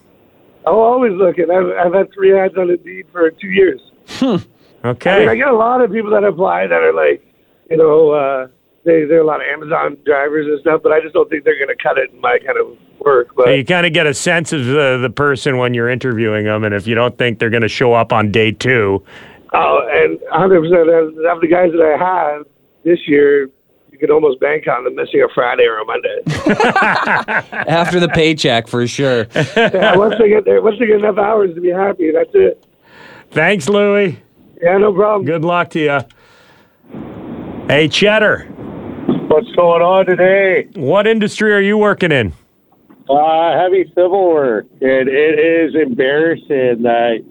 I'm 0.67 0.75
always 0.75 1.13
looking. 1.13 1.49
I've, 1.51 1.87
I've 1.87 1.93
had 1.93 2.13
three 2.13 2.37
ads 2.37 2.55
on 2.57 2.69
Indeed 2.69 3.05
for 3.11 3.29
two 3.31 3.47
years. 3.47 3.81
I 5.15 5.19
mean, 5.19 5.29
I 5.29 5.35
get 5.35 5.47
a 5.47 5.55
lot 5.55 5.81
of 5.81 5.91
people 5.91 6.11
that 6.11 6.23
apply 6.23 6.67
that 6.67 6.81
are 6.81 6.93
like, 6.93 7.23
you 7.69 7.77
know, 7.77 8.11
uh, 8.11 8.47
they 8.83 9.03
they're 9.05 9.21
a 9.21 9.25
lot 9.25 9.41
of 9.41 9.47
Amazon 9.47 9.97
drivers 10.05 10.47
and 10.47 10.59
stuff, 10.61 10.81
but 10.83 10.91
I 10.91 11.01
just 11.01 11.13
don't 11.13 11.29
think 11.29 11.43
they're 11.43 11.57
going 11.57 11.75
to 11.75 11.81
cut 11.81 11.97
it 11.97 12.11
in 12.11 12.21
my 12.21 12.39
kind 12.45 12.57
of 12.57 12.77
work. 12.99 13.35
But 13.35 13.45
So 13.45 13.51
you 13.51 13.65
kind 13.65 13.85
of 13.85 13.93
get 13.93 14.07
a 14.07 14.13
sense 14.13 14.53
of 14.53 14.65
the, 14.65 14.97
the 15.01 15.09
person 15.09 15.57
when 15.57 15.73
you're 15.73 15.89
interviewing 15.89 16.45
them, 16.45 16.63
and 16.63 16.73
if 16.73 16.87
you 16.87 16.95
don't 16.95 17.17
think 17.17 17.39
they're 17.39 17.49
going 17.49 17.63
to 17.63 17.67
show 17.67 17.93
up 17.93 18.13
on 18.13 18.31
day 18.31 18.51
two, 18.51 19.03
Oh, 19.53 19.79
and 19.89 20.19
100 20.29 20.61
percent 20.61 20.89
of 20.89 21.41
the 21.41 21.47
guys 21.47 21.71
that 21.71 21.81
I 21.81 21.97
had 21.97 22.43
this 22.83 22.99
year, 23.07 23.49
you 23.97 24.07
could 24.07 24.13
almost 24.13 24.39
bank 24.39 24.67
on 24.67 24.83
them 24.83 24.95
missing 24.95 25.23
a 25.23 25.33
Friday 25.33 25.63
or 25.63 25.79
a 25.79 25.85
Monday. 25.85 26.21
After 27.67 27.99
the 27.99 28.09
paycheck, 28.09 28.67
for 28.67 28.87
sure. 28.87 29.27
yeah, 29.35 29.95
once 29.95 30.15
they 30.19 30.29
get 30.29 30.45
there, 30.45 30.61
once 30.61 30.77
they 30.79 30.85
get 30.85 30.97
enough 30.97 31.17
hours 31.17 31.53
to 31.55 31.61
be 31.61 31.69
happy, 31.69 32.11
that's 32.11 32.29
it. 32.33 32.63
thanks, 33.31 33.67
Louie. 33.67 34.19
Yeah, 34.61 34.77
no 34.77 34.93
problem. 34.93 35.25
Good 35.25 35.43
luck 35.43 35.71
to 35.71 35.79
you. 35.79 35.99
Hey, 37.67 37.87
Cheddar. 37.87 38.45
What's 38.45 39.29
What's 39.29 39.55
going 39.55 39.81
on 39.81 40.05
today? 40.05 40.67
What 40.75 41.07
industry 41.07 41.53
are 41.53 41.61
you 41.61 41.77
working 41.77 42.11
in? 42.11 42.33
Uh, 43.09 43.57
heavy 43.59 43.85
civil 43.95 44.29
work, 44.31 44.67
and 44.81 45.07
it 45.09 45.39
is 45.39 45.75
embarrassing 45.75 46.83
that 46.83 47.23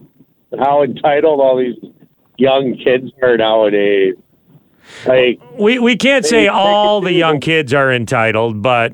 how 0.59 0.83
entitled 0.83 1.41
all 1.41 1.59
these 1.59 1.77
young 2.39 2.77
kids 2.83 3.13
are 3.23 3.37
nowadays. 3.37 4.15
Like, 5.07 5.41
We 5.59 5.79
we 5.79 5.97
can't 5.97 6.23
They- 6.25 6.29
say 6.29 6.47
all 6.49 7.01
the 7.01 7.13
young 7.13 7.41
kids 7.41 7.73
are 7.75 7.93
entitled, 7.93 8.63
but 8.63 8.93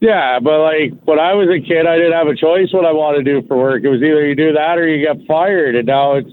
yeah, 0.00 0.38
but 0.40 0.60
like 0.62 0.92
when 1.04 1.18
I 1.18 1.34
was 1.34 1.48
a 1.48 1.60
kid, 1.66 1.86
I 1.86 1.96
didn't 1.96 2.12
have 2.12 2.28
a 2.28 2.34
choice 2.36 2.72
what 2.72 2.84
I 2.84 2.92
wanted 2.92 3.24
to 3.24 3.40
do 3.40 3.46
for 3.46 3.56
work. 3.56 3.82
It 3.84 3.88
was 3.88 4.02
either 4.02 4.26
you 4.26 4.34
do 4.34 4.52
that 4.52 4.78
or 4.78 4.86
you 4.86 5.04
get 5.04 5.26
fired, 5.26 5.74
and 5.76 5.86
now 5.86 6.14
it's. 6.14 6.30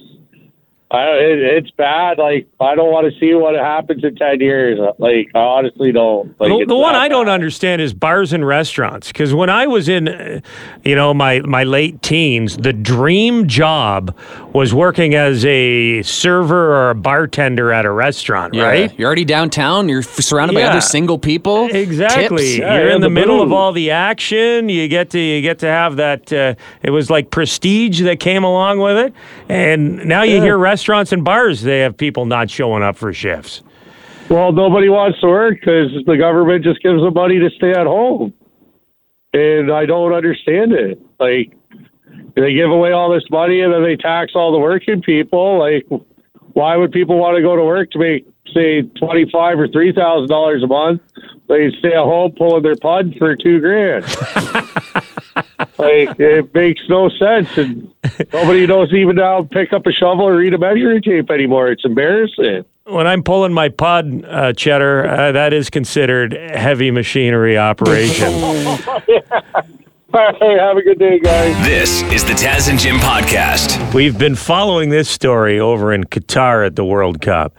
I, 0.94 1.08
it, 1.08 1.40
it's 1.40 1.72
bad. 1.72 2.20
Like 2.20 2.48
I 2.60 2.76
don't 2.76 2.92
want 2.92 3.12
to 3.12 3.20
see 3.20 3.34
what 3.34 3.56
happens 3.56 4.04
in 4.04 4.16
ten 4.16 4.40
years. 4.40 4.80
Like 5.00 5.32
I 5.34 5.40
honestly 5.40 5.92
don't. 5.92 6.40
Like 6.40 6.50
the, 6.50 6.66
the 6.68 6.76
one 6.76 6.94
that 6.94 7.02
I 7.02 7.08
don't 7.08 7.30
understand 7.30 7.82
is 7.82 7.96
bars 7.96 8.32
and 8.32 8.46
restaurants. 8.46 9.08
Because 9.08 9.34
when 9.34 9.50
I 9.50 9.66
was 9.66 9.90
in, 9.90 10.44
you 10.84 10.94
know, 10.94 11.12
my 11.12 11.40
my 11.40 11.64
late 11.64 12.04
teens, 12.04 12.58
the 12.58 12.74
dream 12.74 13.48
job 13.48 14.16
was 14.54 14.72
working 14.72 15.16
as 15.16 15.44
a 15.46 16.04
server 16.04 16.76
or 16.76 16.92
a 16.92 16.96
bartender 16.96 17.72
at 17.72 17.86
a 17.86 17.92
restaurant, 17.92 18.54
Yeah, 18.54 18.66
right? 18.66 19.00
You're 19.00 19.08
already 19.08 19.26
downtown. 19.26 19.90
You're 19.90 20.02
f- 20.02 20.22
surrounded 20.22 20.54
by 20.54 20.62
other 20.62 20.82
single 20.82 21.18
people. 21.18 21.70
Exactly. 21.72 22.38
Tips. 22.38 22.58
Yeah, 22.60 22.78
You're 22.78 22.90
yeah, 22.90 22.96
in 22.96 23.02
the, 23.02 23.08
the 23.08 23.14
middle 23.14 23.42
of 23.42 23.52
all 23.52 23.72
the 23.72 23.90
action. 23.90 24.70
You 24.70 24.88
get 24.88 25.10
to 25.10 25.20
you 25.20 25.42
get 25.42 25.58
to 25.60 25.68
have 25.68 25.96
that. 25.96 26.32
Uh, 26.32 26.54
it 26.84 26.92
was 26.92 27.10
like 27.10 27.32
prestige 27.32 28.04
that 28.04 28.20
came 28.20 28.44
along 28.44 28.78
with 28.78 28.98
it, 28.98 29.14
and 29.50 30.06
now 30.06 30.22
you 30.22 30.40
hear 30.40 30.56
restaurants 30.56 30.83
and 30.88 31.24
bars 31.24 31.62
they 31.62 31.80
have 31.80 31.98
people 31.98 32.26
not 32.26 32.50
showing 32.50 32.84
up 32.84 32.96
for 32.96 33.14
shifts. 33.14 33.64
Well, 34.30 34.52
nobody 34.52 34.90
wants 34.90 35.20
to 35.22 35.28
work 35.28 35.60
because 35.60 35.92
the 36.06 36.18
government 36.18 36.64
just 36.64 36.82
gives 36.82 37.02
them 37.02 37.14
money 37.14 37.40
to 37.40 37.50
stay 37.58 37.72
at 37.72 37.86
home, 37.86 38.34
and 39.34 39.72
I 39.72 39.86
don't 39.86 40.14
understand 40.14 40.72
it. 40.72 41.02
Like 41.20 41.54
they 42.36 42.54
give 42.54 42.72
away 42.72 42.92
all 42.92 43.12
this 43.12 43.30
money 43.30 43.62
and 43.62 43.74
then 43.74 43.84
they 43.84 43.96
tax 43.96 44.32
all 44.36 44.52
the 44.52 44.60
working 44.60 45.02
people. 45.02 45.60
Like, 45.60 45.86
why 46.54 46.78
would 46.78 46.92
people 46.92 47.18
want 47.18 47.36
to 47.36 47.42
go 47.42 47.56
to 47.56 47.64
work 47.64 47.92
to 47.92 48.00
make 48.00 48.26
say 48.54 48.82
twenty 49.00 49.30
five 49.32 49.60
or 49.60 49.68
three 49.68 49.92
thousand 49.92 50.30
dollars 50.30 50.64
a 50.64 50.68
month? 50.68 51.02
They 51.48 51.70
stay 51.80 51.94
at 51.94 52.04
home 52.04 52.32
pulling 52.38 52.64
their 52.64 52.76
pud 52.76 53.16
for 53.18 53.36
two 53.36 53.60
grand. 53.60 54.06
like 55.78 56.20
it 56.20 56.54
makes 56.54 56.82
no 56.90 57.10
sense, 57.10 57.58
and 57.58 57.94
nobody 58.32 58.68
knows 58.68 58.94
even 58.94 59.18
how 59.18 59.42
to 59.42 59.48
pick 59.48 59.74
up 59.74 59.86
a 59.86 59.92
shovel 59.92 60.26
or 60.26 60.38
read 60.38 60.54
a 60.54 60.58
measuring 60.58 61.02
tape 61.02 61.30
anymore. 61.30 61.72
It's 61.72 61.86
embarrassing. 61.86 62.66
When 62.86 63.08
I'm 63.08 63.24
pulling 63.24 63.54
my 63.54 63.70
pod, 63.70 64.26
uh, 64.26 64.54
cheddar, 64.54 65.08
uh, 65.08 65.32
that 65.32 65.54
is 65.54 65.70
considered 65.70 66.34
heavy 66.34 66.92
machinery 66.92 67.58
operation. 67.58 68.34
Hey, 70.14 70.60
have 70.60 70.78
a 70.78 70.84
good 70.84 71.00
day, 71.00 71.20
guys. 71.20 71.66
This 71.66 72.04
is 72.14 72.24
the 72.24 72.34
Taz 72.34 72.70
and 72.70 72.78
Jim 72.78 72.98
podcast. 72.98 73.96
We've 73.96 74.16
been 74.16 74.36
following 74.36 74.92
this 74.92 75.10
story 75.10 75.60
over 75.60 75.92
in 75.92 76.04
Qatar 76.04 76.64
at 76.64 76.76
the 76.76 76.86
World 76.86 77.20
Cup. 77.20 77.56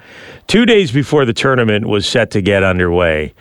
Two 0.46 0.64
days 0.64 0.92
before 0.92 1.24
the 1.24 1.32
tournament 1.32 1.88
was 1.88 2.06
set 2.06 2.30
to 2.30 2.40
get 2.40 2.62
underway, 2.62 3.34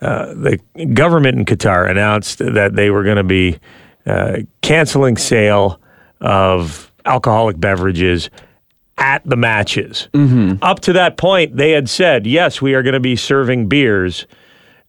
uh, 0.00 0.34
the 0.34 0.58
government 0.92 1.38
in 1.38 1.44
Qatar 1.44 1.88
announced 1.88 2.38
that 2.38 2.74
they 2.74 2.90
were 2.90 3.04
going 3.04 3.16
to 3.16 3.22
be 3.22 3.60
uh, 4.08 4.38
canceling 4.62 5.16
sale 5.16 5.80
of 6.20 6.90
alcoholic 7.04 7.58
beverages 7.60 8.30
at 8.98 9.22
the 9.24 9.36
matches. 9.36 10.08
Up 10.62 10.80
to 10.80 10.92
that 10.94 11.16
point, 11.16 11.56
they 11.56 11.70
had 11.70 11.88
said, 11.88 12.26
yes, 12.26 12.60
we 12.60 12.74
are 12.74 12.82
going 12.82 12.94
to 12.94 13.00
be 13.00 13.14
serving 13.16 13.68
beers 13.68 14.26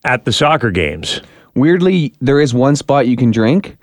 at 0.04 0.26
the 0.26 0.32
soccer 0.32 0.72
games. 0.72 1.22
Weirdly, 1.56 2.14
there 2.22 2.40
is 2.40 2.54
one 2.54 2.76
spot 2.76 3.08
you 3.08 3.16
can 3.16 3.30
drink, 3.32 3.78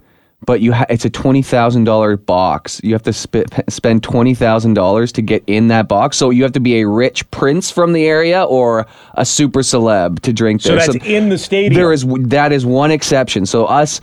but 0.44 0.60
you 0.60 0.72
ha- 0.72 0.86
it's 0.88 1.04
a 1.04 1.10
twenty 1.10 1.42
thousand 1.42 1.84
dollar 1.84 2.16
box. 2.16 2.80
You 2.82 2.92
have 2.94 3.02
to 3.04 3.12
sp- 3.12 3.46
spend 3.68 4.02
twenty 4.02 4.34
thousand 4.34 4.74
dollars 4.74 5.12
to 5.12 5.22
get 5.22 5.42
in 5.46 5.68
that 5.68 5.86
box. 5.88 6.16
So 6.16 6.30
you 6.30 6.42
have 6.42 6.52
to 6.52 6.60
be 6.60 6.80
a 6.80 6.88
rich 6.88 7.28
prince 7.30 7.70
from 7.70 7.92
the 7.92 8.06
area 8.06 8.44
or 8.44 8.86
a 9.14 9.24
super 9.24 9.60
celeb 9.60 10.20
to 10.20 10.32
drink 10.32 10.62
So 10.62 10.70
there. 10.76 10.86
that's 10.86 11.04
in 11.06 11.28
the 11.28 11.38
stadium. 11.38 11.74
There 11.74 11.92
is 11.92 12.04
that 12.28 12.52
is 12.52 12.64
one 12.66 12.90
exception. 12.90 13.44
So 13.46 13.66
us 13.66 14.00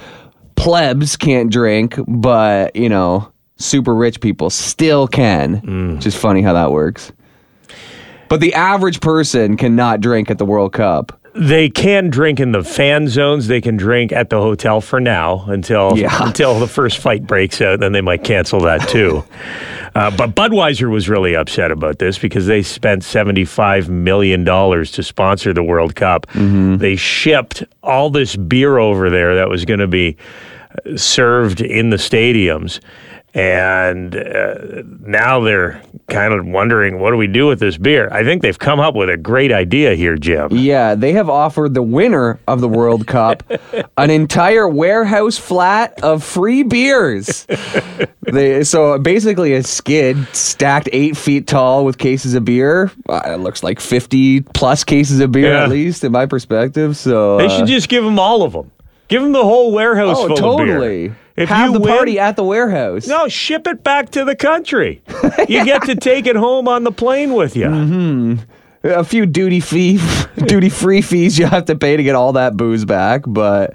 plebs 0.63 1.17
can't 1.17 1.51
drink, 1.51 1.95
but 2.07 2.73
you 2.75 2.87
know, 2.87 3.29
super 3.57 3.93
rich 3.93 4.21
people 4.21 4.49
still 4.49 5.07
can. 5.09 5.61
Mm. 5.61 5.95
Which 5.95 6.05
is 6.05 6.15
funny 6.15 6.41
how 6.41 6.53
that 6.53 6.71
works. 6.71 7.11
But 8.29 8.39
the 8.39 8.53
average 8.53 9.01
person 9.01 9.57
cannot 9.57 9.99
drink 9.99 10.31
at 10.31 10.37
the 10.37 10.45
World 10.45 10.71
Cup. 10.71 11.19
They 11.35 11.69
can 11.69 12.09
drink 12.09 12.39
in 12.39 12.51
the 12.51 12.63
fan 12.63 13.07
zones. 13.07 13.47
They 13.47 13.59
can 13.59 13.75
drink 13.75 14.11
at 14.11 14.29
the 14.29 14.39
hotel 14.39 14.79
for 14.81 14.99
now 14.99 15.43
until 15.47 15.97
Yeah. 15.97 16.15
until 16.25 16.59
the 16.59 16.67
first 16.67 16.99
fight 16.99 17.27
breaks 17.27 17.59
out. 17.59 17.79
Then 17.81 17.91
they 17.91 18.01
might 18.01 18.23
cancel 18.23 18.59
that 18.61 18.87
too. 18.87 19.23
uh, 19.95 20.15
but 20.15 20.33
Budweiser 20.35 20.89
was 20.89 21.09
really 21.09 21.35
upset 21.35 21.71
about 21.71 21.99
this 21.99 22.17
because 22.17 22.45
they 22.45 22.63
spent 22.63 23.03
seventy 23.03 23.43
five 23.45 23.89
million 23.89 24.43
dollars 24.45 24.91
to 24.91 25.03
sponsor 25.03 25.53
the 25.53 25.63
World 25.63 25.95
Cup. 25.95 26.25
They 26.31 26.95
shipped 26.95 27.63
all 27.83 28.09
this 28.09 28.35
beer 28.37 28.77
over 28.77 29.09
there 29.09 29.35
that 29.35 29.49
was 29.49 29.65
going 29.65 29.81
to 29.81 29.87
be 29.87 30.15
served 30.95 31.61
in 31.61 31.89
the 31.89 31.97
stadiums. 31.97 32.79
And 33.35 34.15
uh, 34.15 34.83
now 34.99 35.39
they're 35.39 35.81
kind 36.07 36.35
of 36.35 36.45
wondering, 36.45 36.99
what 36.99 37.09
do 37.09 37.17
we 37.17 37.25
do 37.25 37.47
with 37.47 37.59
this 37.59 37.77
beer? 37.79 38.07
I 38.11 38.23
think 38.23 38.43
they've 38.43 38.59
come 38.59 38.79
up 38.79 38.93
with 38.93 39.09
a 39.09 39.17
great 39.17 39.51
idea 39.51 39.95
here, 39.95 40.15
Jim. 40.17 40.49
Yeah, 40.51 40.93
they 40.93 41.13
have 41.13 41.29
offered 41.31 41.73
the 41.73 41.81
winner 41.81 42.39
of 42.47 42.61
the 42.61 42.67
World 42.69 43.07
Cup 43.07 43.41
an 43.97 44.11
entire 44.11 44.67
warehouse 44.69 45.39
flat 45.39 45.99
of 46.03 46.23
free 46.23 46.61
beers. 46.61 47.47
they, 48.21 48.63
so 48.63 48.99
basically, 48.99 49.53
a 49.55 49.63
skid 49.63 50.15
stacked 50.35 50.89
eight 50.93 51.17
feet 51.17 51.47
tall 51.47 51.85
with 51.85 51.97
cases 51.97 52.35
of 52.35 52.45
beer. 52.45 52.91
Uh, 53.09 53.21
it 53.25 53.39
looks 53.39 53.63
like 53.63 53.79
50 53.79 54.41
plus 54.41 54.83
cases 54.83 55.19
of 55.21 55.31
beer, 55.31 55.53
Yeah. 55.53 55.63
at 55.63 55.69
least, 55.69 56.03
in 56.03 56.11
my 56.11 56.27
perspective. 56.27 56.95
So 56.95 57.37
They 57.37 57.47
uh, 57.47 57.57
should 57.57 57.67
just 57.67 57.89
give 57.89 58.03
them 58.03 58.19
all 58.19 58.43
of 58.43 58.53
them. 58.53 58.69
Give 59.13 59.21
them 59.21 59.31
the 59.31 59.43
whole 59.43 59.71
warehouse 59.71 60.17
Oh, 60.19 60.27
full 60.35 60.59
of 60.59 60.65
beer. 60.65 60.67
totally. 60.75 61.13
If 61.35 61.49
Have 61.49 61.67
you 61.67 61.73
the 61.73 61.79
win- 61.81 61.95
party 61.95 62.19
at 62.19 62.35
the 62.35 62.43
warehouse. 62.43 63.07
No, 63.07 63.27
ship 63.27 63.67
it 63.67 63.83
back 63.83 64.09
to 64.11 64.25
the 64.25 64.35
country. 64.35 65.01
You 65.47 65.63
get 65.65 65.83
to 65.83 65.95
take 65.95 66.25
it 66.25 66.35
home 66.35 66.67
on 66.67 66.83
the 66.83 66.91
plane 66.91 67.33
with 67.33 67.55
you. 67.55 67.65
Mm-hmm. 67.67 68.87
a 68.87 69.03
few 69.03 69.25
duty 69.25 69.59
fee 69.59 69.99
duty 70.47 70.69
free 70.69 71.01
fees 71.01 71.37
you 71.39 71.45
have 71.45 71.65
to 71.65 71.75
pay 71.75 71.95
to 71.97 72.03
get 72.03 72.15
all 72.15 72.33
that 72.33 72.55
booze 72.57 72.85
back 72.85 73.21
but 73.27 73.73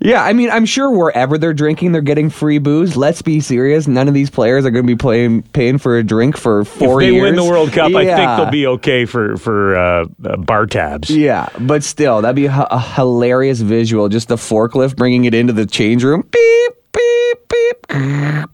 yeah 0.00 0.22
i 0.22 0.32
mean 0.32 0.50
i'm 0.50 0.64
sure 0.64 0.90
wherever 0.90 1.38
they're 1.38 1.52
drinking 1.54 1.92
they're 1.92 2.00
getting 2.02 2.30
free 2.30 2.58
booze. 2.58 2.96
Let's 2.96 3.22
be 3.22 3.40
serious. 3.40 3.86
None 3.88 4.08
of 4.08 4.14
these 4.14 4.30
players 4.30 4.64
are 4.64 4.70
going 4.70 4.84
to 4.84 4.86
be 4.86 4.96
playing 4.96 5.42
paying 5.42 5.78
for 5.78 5.98
a 5.98 6.02
drink 6.02 6.36
for 6.36 6.64
four 6.64 7.02
years. 7.02 7.10
if 7.10 7.12
they 7.12 7.12
years 7.14 7.22
win 7.22 7.36
the 7.36 7.44
World 7.44 7.72
Cup, 7.72 7.92
I 7.94 8.04
think 8.04 8.36
they'll 8.36 8.50
be 8.50 8.66
okay 8.66 9.04
for 9.04 9.36
for 9.36 9.76
uh, 9.76 10.06
uh, 10.24 10.36
bar 10.36 10.66
tabs. 10.66 11.10
yeah 11.10 11.48
but 11.60 11.82
still 11.82 12.22
that'd 12.22 12.36
be 12.36 12.46
a, 12.46 12.66
a 12.70 12.80
hilarious 12.80 13.60
visual. 13.60 14.08
Just 14.08 14.28
the 14.28 14.36
forklift 14.36 14.96
bringing 14.96 15.24
it 15.24 15.34
into 15.34 15.52
the 15.52 15.66
change 15.66 16.04
room. 16.04 16.22
Beep 16.30 16.72
beep 16.92 17.88
beep. 17.88 18.48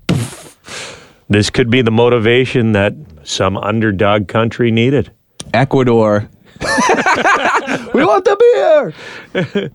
This 1.28 1.50
could 1.50 1.70
be 1.70 1.82
the 1.82 1.90
motivation 1.90 2.72
that 2.72 2.94
some 3.24 3.56
underdog 3.56 4.28
country 4.28 4.70
needed. 4.70 5.10
ecuador. 5.52 6.28
We 7.94 8.04
want 8.04 8.24
the 8.24 8.92
beer. 9.34 9.70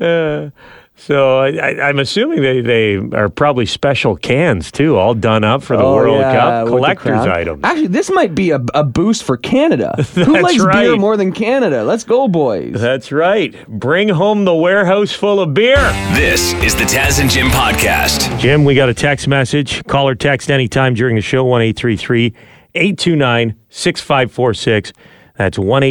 Uh, 0.00 0.50
so 0.96 1.38
I, 1.38 1.48
I, 1.56 1.88
I'm 1.88 1.98
assuming 1.98 2.40
they, 2.42 2.60
they 2.60 2.96
are 2.96 3.28
probably 3.28 3.66
special 3.66 4.16
cans 4.16 4.70
too, 4.70 4.96
all 4.96 5.14
done 5.14 5.42
up 5.44 5.62
for 5.62 5.76
the 5.76 5.82
Oh, 5.82 5.94
World 5.96 6.20
yeah, 6.20 6.32
Cup 6.34 6.68
collector's 6.68 7.26
items. 7.26 7.64
Actually, 7.64 7.88
this 7.88 8.10
might 8.10 8.34
be 8.34 8.50
a, 8.50 8.60
a 8.74 8.84
boost 8.84 9.24
for 9.24 9.36
Canada. 9.36 9.94
Who 10.14 10.32
That's 10.32 10.42
likes 10.42 10.64
beer 10.64 10.96
more 10.96 11.16
than 11.16 11.32
Canada? 11.32 11.84
Let's 11.84 12.04
go, 12.04 12.28
boys. 12.28 12.80
That's 12.80 13.10
right. 13.12 13.66
Bring 13.68 14.08
home 14.08 14.44
the 14.44 14.54
warehouse 14.54 15.12
full 15.12 15.40
of 15.40 15.52
beer. 15.52 15.76
This 16.14 16.52
is 16.62 16.74
the 16.76 16.84
Taz 16.84 17.20
and 17.20 17.28
Jim 17.28 17.48
podcast. 17.48 18.38
Jim, 18.38 18.64
we 18.64 18.74
got 18.74 18.88
a 18.88 18.94
text 18.94 19.26
message. 19.26 19.84
Call 19.86 20.08
or 20.08 20.14
text 20.14 20.50
anytime 20.50 20.94
during 20.94 21.16
the 21.16 21.22
show, 21.22 21.44
1 21.44 21.60
829 21.62 23.56
6546. 23.68 24.92
That's 25.36 25.58
1 25.58 25.82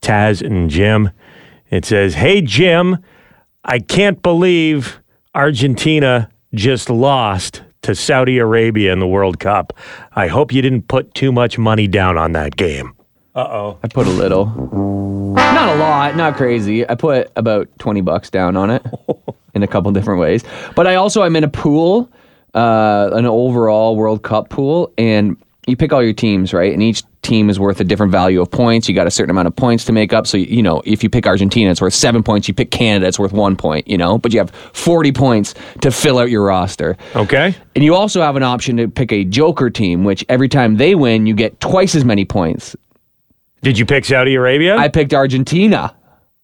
Taz 0.00 0.42
and 0.46 0.70
Jim. 0.70 1.10
It 1.70 1.84
says, 1.84 2.14
Hey, 2.14 2.40
Jim, 2.40 2.96
I 3.64 3.78
can't 3.78 4.22
believe 4.22 5.00
Argentina 5.34 6.30
just 6.54 6.88
lost 6.88 7.62
to 7.82 7.94
Saudi 7.94 8.38
Arabia 8.38 8.92
in 8.92 8.98
the 8.98 9.06
World 9.06 9.38
Cup. 9.38 9.72
I 10.12 10.28
hope 10.28 10.52
you 10.52 10.62
didn't 10.62 10.88
put 10.88 11.14
too 11.14 11.30
much 11.32 11.58
money 11.58 11.86
down 11.86 12.16
on 12.16 12.32
that 12.32 12.56
game. 12.56 12.94
Uh 13.34 13.40
oh. 13.40 13.78
I 13.82 13.88
put 13.88 14.06
a 14.06 14.10
little. 14.10 14.46
Not 15.34 15.68
a 15.68 15.78
lot, 15.78 16.16
not 16.16 16.36
crazy. 16.36 16.88
I 16.88 16.94
put 16.94 17.30
about 17.36 17.68
20 17.78 18.00
bucks 18.00 18.30
down 18.30 18.56
on 18.56 18.70
it 18.70 18.84
in 19.54 19.62
a 19.62 19.68
couple 19.68 19.92
different 19.92 20.20
ways. 20.20 20.42
But 20.74 20.86
I 20.86 20.96
also 20.96 21.22
I'm 21.22 21.36
in 21.36 21.44
a 21.44 21.48
pool, 21.48 22.10
uh, 22.54 23.10
an 23.12 23.26
overall 23.26 23.94
World 23.94 24.22
Cup 24.22 24.48
pool 24.48 24.92
and 24.98 25.36
you 25.66 25.76
pick 25.76 25.92
all 25.92 26.02
your 26.02 26.14
teams, 26.14 26.52
right? 26.52 26.72
And 26.72 26.82
each 26.82 27.02
team 27.22 27.50
is 27.50 27.60
worth 27.60 27.80
a 27.80 27.84
different 27.84 28.12
value 28.12 28.40
of 28.40 28.50
points. 28.50 28.88
You 28.88 28.94
got 28.94 29.06
a 29.06 29.10
certain 29.10 29.30
amount 29.30 29.48
of 29.48 29.54
points 29.56 29.84
to 29.86 29.92
make 29.92 30.12
up. 30.12 30.26
So 30.26 30.36
you 30.36 30.62
know, 30.62 30.82
if 30.84 31.02
you 31.02 31.10
pick 31.10 31.26
Argentina, 31.26 31.70
it's 31.70 31.80
worth 31.80 31.94
seven 31.94 32.22
points. 32.22 32.48
You 32.48 32.54
pick 32.54 32.70
Canada, 32.70 33.06
it's 33.06 33.18
worth 33.18 33.32
one 33.32 33.56
point. 33.56 33.86
You 33.88 33.98
know, 33.98 34.18
but 34.18 34.32
you 34.32 34.38
have 34.38 34.50
forty 34.72 35.12
points 35.12 35.54
to 35.82 35.90
fill 35.90 36.18
out 36.18 36.30
your 36.30 36.44
roster. 36.44 36.96
Okay. 37.14 37.54
And 37.74 37.84
you 37.84 37.94
also 37.94 38.22
have 38.22 38.36
an 38.36 38.42
option 38.42 38.76
to 38.78 38.88
pick 38.88 39.12
a 39.12 39.24
joker 39.24 39.70
team, 39.70 40.04
which 40.04 40.24
every 40.28 40.48
time 40.48 40.76
they 40.76 40.94
win, 40.94 41.26
you 41.26 41.34
get 41.34 41.60
twice 41.60 41.94
as 41.94 42.04
many 42.04 42.24
points. 42.24 42.74
Did 43.62 43.78
you 43.78 43.84
pick 43.84 44.04
Saudi 44.06 44.34
Arabia? 44.34 44.76
I 44.76 44.88
picked 44.88 45.12
Argentina. 45.12 45.94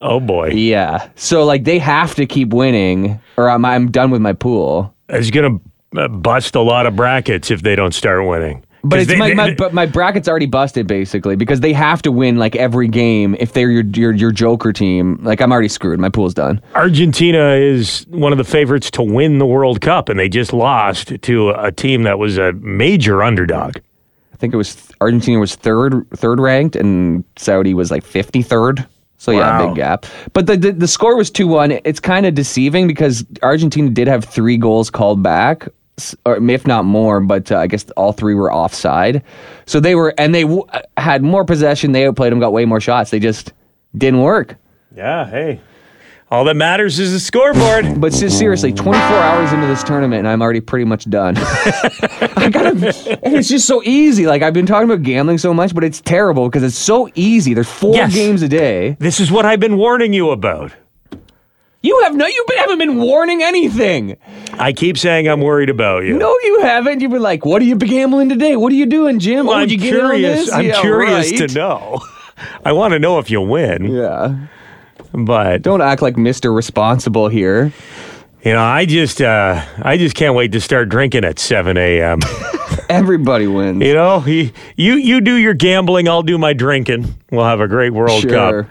oh 0.03 0.21
boy. 0.21 0.49
Yeah. 0.51 1.09
So 1.15 1.45
like 1.45 1.65
they 1.65 1.79
have 1.79 2.15
to 2.17 2.27
keep 2.27 2.51
winning, 2.53 3.19
or 3.39 3.49
I'm, 3.49 3.65
I'm 3.65 3.91
done 3.91 4.11
with 4.11 4.21
my 4.21 4.35
pool. 4.35 4.95
It's 5.09 5.31
going 5.31 5.61
to 5.95 6.03
uh, 6.03 6.09
bust 6.09 6.55
a 6.55 6.61
lot 6.61 6.85
of 6.85 6.95
brackets 6.97 7.51
if 7.51 7.63
they 7.63 7.75
don't 7.77 7.95
start 7.95 8.27
winning. 8.27 8.66
But 8.89 9.01
it's 9.01 9.09
they- 9.11 9.17
my, 9.19 9.29
they- 9.29 9.35
my 9.35 9.55
but 9.55 9.73
my 9.75 9.87
bracket's 9.87 10.29
already 10.29 10.47
busted 10.47 10.87
basically 10.87 11.37
because 11.37 11.61
they 11.61 11.73
have 11.73 12.03
to 12.03 12.13
win 12.13 12.37
like 12.37 12.57
every 12.57 12.89
game 12.89 13.37
if 13.41 13.53
they're 13.53 13.71
your 13.71 13.85
your 13.85 14.13
your 14.13 14.31
joker 14.33 14.73
team. 14.73 15.19
Like 15.23 15.41
I'm 15.41 15.53
already 15.53 15.69
screwed. 15.69 15.99
My 16.01 16.09
pool's 16.09 16.35
done. 16.35 16.61
Argentina 16.75 17.51
is 17.55 18.07
one 18.11 18.33
of 18.33 18.39
the 18.39 18.45
favorites 18.45 18.91
to 18.93 19.03
win 19.03 19.39
the 19.39 19.47
World 19.47 19.81
Cup, 19.81 20.09
and 20.09 20.19
they 20.19 20.29
just 20.29 20.53
lost 20.53 21.21
to 21.23 21.51
a 21.51 21.73
team 21.73 22.03
that 22.05 22.19
was 22.19 22.39
a 22.39 22.53
major 22.55 23.23
underdog. 23.23 23.77
I 24.33 24.37
think 24.37 24.53
it 24.53 24.59
was 24.59 24.77
Argentina 25.01 25.39
was 25.39 25.55
third 25.55 26.07
third 26.15 26.41
ranked 26.41 26.77
and 26.77 27.25
Saudi 27.37 27.73
was 27.75 27.91
like 27.91 28.05
53rd. 28.05 28.87
So 29.19 29.33
yeah, 29.33 29.59
Wow. 29.59 29.69
big 29.69 29.77
gap. 29.77 30.05
But 30.35 30.47
the 30.47 30.59
the, 30.59 30.73
the 30.73 30.87
score 30.89 31.17
was 31.17 31.31
2-1. 31.31 31.81
It's 31.87 32.01
kind 32.01 32.27
of 32.27 32.35
deceiving 32.35 32.87
because 32.87 33.25
Argentina 33.43 33.89
did 33.89 34.09
have 34.09 34.25
3 34.27 34.59
goals 34.59 34.91
called 34.91 35.23
back 35.23 35.69
or 36.25 36.37
if 36.51 36.67
not 36.67 36.85
more, 36.85 37.21
but 37.21 37.51
uh, 37.51 37.59
I 37.59 37.67
guess 37.67 37.89
all 37.97 38.13
three 38.13 38.35
were 38.35 38.53
offside. 38.53 39.23
So 39.67 39.81
they 39.81 39.95
were 39.95 40.15
and 40.19 40.35
they 40.35 40.43
w- 40.43 40.65
had 40.97 41.23
more 41.23 41.45
possession, 41.45 41.93
they 41.93 42.07
outplayed 42.07 42.33
them, 42.33 42.41
got 42.41 42.53
way 42.53 42.65
more 42.65 42.81
shots. 42.81 43.11
They 43.11 43.19
just 43.19 43.53
didn't 43.97 44.21
work. 44.23 44.57
Yeah, 44.95 45.29
hey. 45.29 45.61
All 46.29 46.43
that 46.47 46.55
matters 46.57 46.99
is 46.99 47.13
the 47.13 47.21
scoreboard. 47.21 48.01
But 48.01 48.13
seriously, 48.13 48.73
24 48.73 49.01
hours 49.01 49.53
into 49.53 49.69
this 49.69 49.85
tournament, 49.85 50.19
and 50.19 50.29
I'm 50.29 50.43
already 50.43 50.61
pretty 50.61 50.85
much 50.85 51.09
done. 51.09 51.37
I 51.39 52.49
gotta. 52.53 52.71
and 53.23 53.35
It's 53.37 53.49
just 53.49 53.67
so 53.67 53.81
easy. 53.85 54.27
Like 54.27 54.43
I've 54.43 54.53
been 54.53 54.67
talking 54.67 54.91
about 54.91 55.05
gambling 55.05 55.39
so 55.39 55.55
much, 55.55 55.73
but 55.75 55.85
it's 55.85 56.01
terrible 56.01 56.49
because 56.49 56.65
it's 56.65 56.77
so 56.77 57.09
easy. 57.15 57.55
There's 57.55 57.71
four 57.71 57.95
Yes. 57.95 58.13
games 58.13 58.43
a 58.43 58.49
day. 58.49 58.97
This 58.99 59.21
is 59.21 59.31
what 59.31 59.47
I've 59.47 59.61
been 59.61 59.77
warning 59.77 60.13
you 60.13 60.31
about. 60.31 60.73
You 61.83 62.01
have 62.03 62.17
no. 62.17 62.27
You 62.27 62.45
haven't 62.57 62.79
been 62.79 62.97
warning 62.97 63.43
anything. 63.43 64.17
I 64.55 64.73
keep 64.73 64.99
saying 64.99 65.29
I'm 65.29 65.41
worried 65.41 65.71
about 65.71 66.05
you. 66.05 66.17
No, 66.19 66.35
you 66.43 66.61
haven't. 66.63 67.01
You've 67.01 67.13
been 67.13 67.23
like, 67.23 67.45
"What 67.45 67.63
are 67.63 67.65
you 67.65 67.77
gambling 67.77 68.29
today? 68.29 68.57
What 68.57 68.73
are 68.73 68.77
you 68.77 68.87
doing, 68.87 69.19
Jim? 69.21 69.47
Well, 69.47 69.57
oh, 69.57 69.61
I'm 69.61 69.69
you 69.69 69.77
get 69.79 69.95
in 69.95 70.01
on 70.01 70.11
curious. 70.13 70.47
this?" 70.47 70.53
I'm 70.53 70.65
Yeah, 70.67 70.81
curious 70.81 71.31
right. 71.41 71.49
to 71.49 71.55
know. 71.55 72.01
I 72.65 72.73
want 72.73 72.93
to 72.93 72.99
know 72.99 73.19
if 73.19 73.31
you 73.31 73.41
win. 73.41 73.85
Yeah. 73.95 74.35
But 75.13 75.63
Don't 75.63 75.81
act 75.81 76.03
like 76.03 76.17
Mr. 76.17 76.55
Responsible 76.55 77.29
here. 77.29 77.73
you 78.43 78.53
know, 78.53 78.63
I 78.63 78.85
just 78.85 79.23
uh, 79.23 79.65
I 79.81 79.97
just 79.97 80.17
can't 80.17 80.35
wait 80.35 80.53
to 80.53 80.61
start 80.61 80.89
drinking 80.89 81.25
at 81.25 81.39
7 81.39 81.77
a.m. 81.77 82.19
Everybody 82.89 83.47
wins. 83.47 83.83
you 83.83 83.95
know, 83.95 84.25
you, 84.27 84.51
you 84.77 84.95
you 84.95 85.21
do 85.21 85.35
your 85.37 85.55
gambling, 85.55 86.09
I'll 86.09 86.23
do 86.23 86.39
my 86.39 86.53
drinking. 86.53 87.15
We'll 87.31 87.45
have 87.45 87.61
a 87.61 87.69
great 87.69 87.91
World 87.91 88.23
Sure. 88.23 88.65
Cup. 88.65 88.71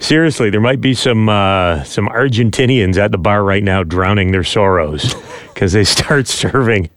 Seriously, 0.00 0.50
there 0.50 0.60
might 0.60 0.80
be 0.80 0.94
some 0.94 1.28
uh, 1.28 1.82
some 1.84 2.08
Argentinians 2.08 2.96
at 2.96 3.10
the 3.12 3.18
bar 3.18 3.42
right 3.44 3.62
now 3.64 3.82
drowning 3.82 4.30
their 4.32 4.44
sorrows 4.44 5.14
because 5.54 5.72
they 5.72 5.84
start 5.84 6.26
serving 6.28 6.90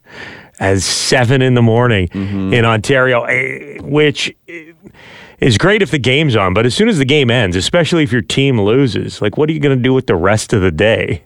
at 0.60 0.80
seven 0.82 1.42
in 1.42 1.54
the 1.54 1.62
morning 1.62 2.08
Mm-hmm. 2.10 2.54
in 2.54 2.66
Ontario, 2.66 3.24
eh, 3.24 3.80
which 3.82 4.36
is 5.40 5.58
great 5.58 5.82
if 5.82 5.90
the 5.92 5.98
game's 6.00 6.36
on. 6.36 6.54
But 6.54 6.66
as 6.66 6.76
soon 6.76 6.90
as 6.90 6.98
the 6.98 7.06
game 7.06 7.32
ends, 7.32 7.56
especially 7.56 8.04
if 8.04 8.12
your 8.12 8.22
team 8.22 8.60
loses, 8.60 9.22
like 9.22 9.38
what 9.38 9.50
are 9.50 9.54
you 9.54 9.60
going 9.62 9.78
to 9.78 9.82
do 9.82 9.94
with 9.94 10.08
the 10.08 10.16
rest 10.18 10.52
of 10.54 10.62
the 10.62 10.72
day? 10.72 11.24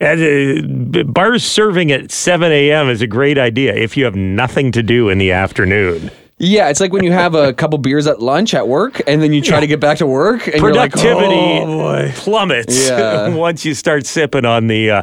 And, 0.00 0.96
uh, 0.96 1.04
bars 1.04 1.44
serving 1.44 1.92
at 1.92 2.10
7 2.10 2.50
a.m. 2.50 2.88
is 2.88 3.00
a 3.00 3.06
great 3.06 3.38
idea 3.38 3.74
if 3.74 3.96
you 3.96 4.04
have 4.04 4.16
nothing 4.16 4.72
to 4.72 4.82
do 4.82 5.08
in 5.08 5.18
the 5.18 5.32
afternoon. 5.32 6.10
Yeah, 6.38 6.68
it's 6.68 6.80
like 6.80 6.92
when 6.92 7.04
you 7.04 7.12
have 7.12 7.34
a 7.34 7.52
couple 7.54 7.78
beers 7.78 8.06
at 8.06 8.20
lunch 8.20 8.54
at 8.54 8.66
work, 8.66 9.00
and 9.06 9.22
then 9.22 9.32
you 9.32 9.40
try 9.40 9.60
to 9.60 9.66
get 9.68 9.78
back 9.78 9.98
to 9.98 10.06
work, 10.06 10.46
and 10.48 10.60
you're 10.60 10.74
like, 10.74 10.92
Productivity 10.92 11.36
"Oh, 11.36 11.66
boy." 11.78 12.12
plummets 12.16 12.88
Yeah. 12.88 13.28
once 13.34 13.64
you 13.64 13.72
start 13.72 14.04
sipping 14.04 14.44
on 14.44 14.66
the 14.66 14.90
uh, 14.90 15.02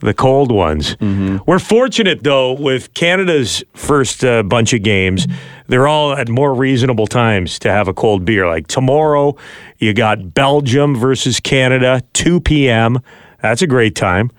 the 0.00 0.12
cold 0.12 0.52
ones. 0.52 0.94
Mm-hmm. 0.96 1.38
We're 1.46 1.58
fortunate 1.58 2.22
though 2.22 2.52
with 2.52 2.92
Canada's 2.94 3.64
first 3.74 4.24
uh, 4.24 4.42
bunch 4.42 4.74
of 4.74 4.82
games. 4.82 5.26
They're 5.68 5.88
all 5.88 6.12
at 6.12 6.28
more 6.28 6.54
reasonable 6.54 7.06
times 7.06 7.58
to 7.60 7.70
have 7.70 7.88
a 7.88 7.94
cold 7.94 8.24
beer. 8.24 8.46
Like 8.46 8.68
tomorrow, 8.68 9.36
you 9.78 9.94
got 9.94 10.34
Belgium 10.34 10.94
versus 10.94 11.40
Canada, 11.40 12.02
2 12.12 12.40
p.m. 12.40 12.98
That's 13.42 13.62
a 13.62 13.66
great 13.66 13.94
time. 13.94 14.30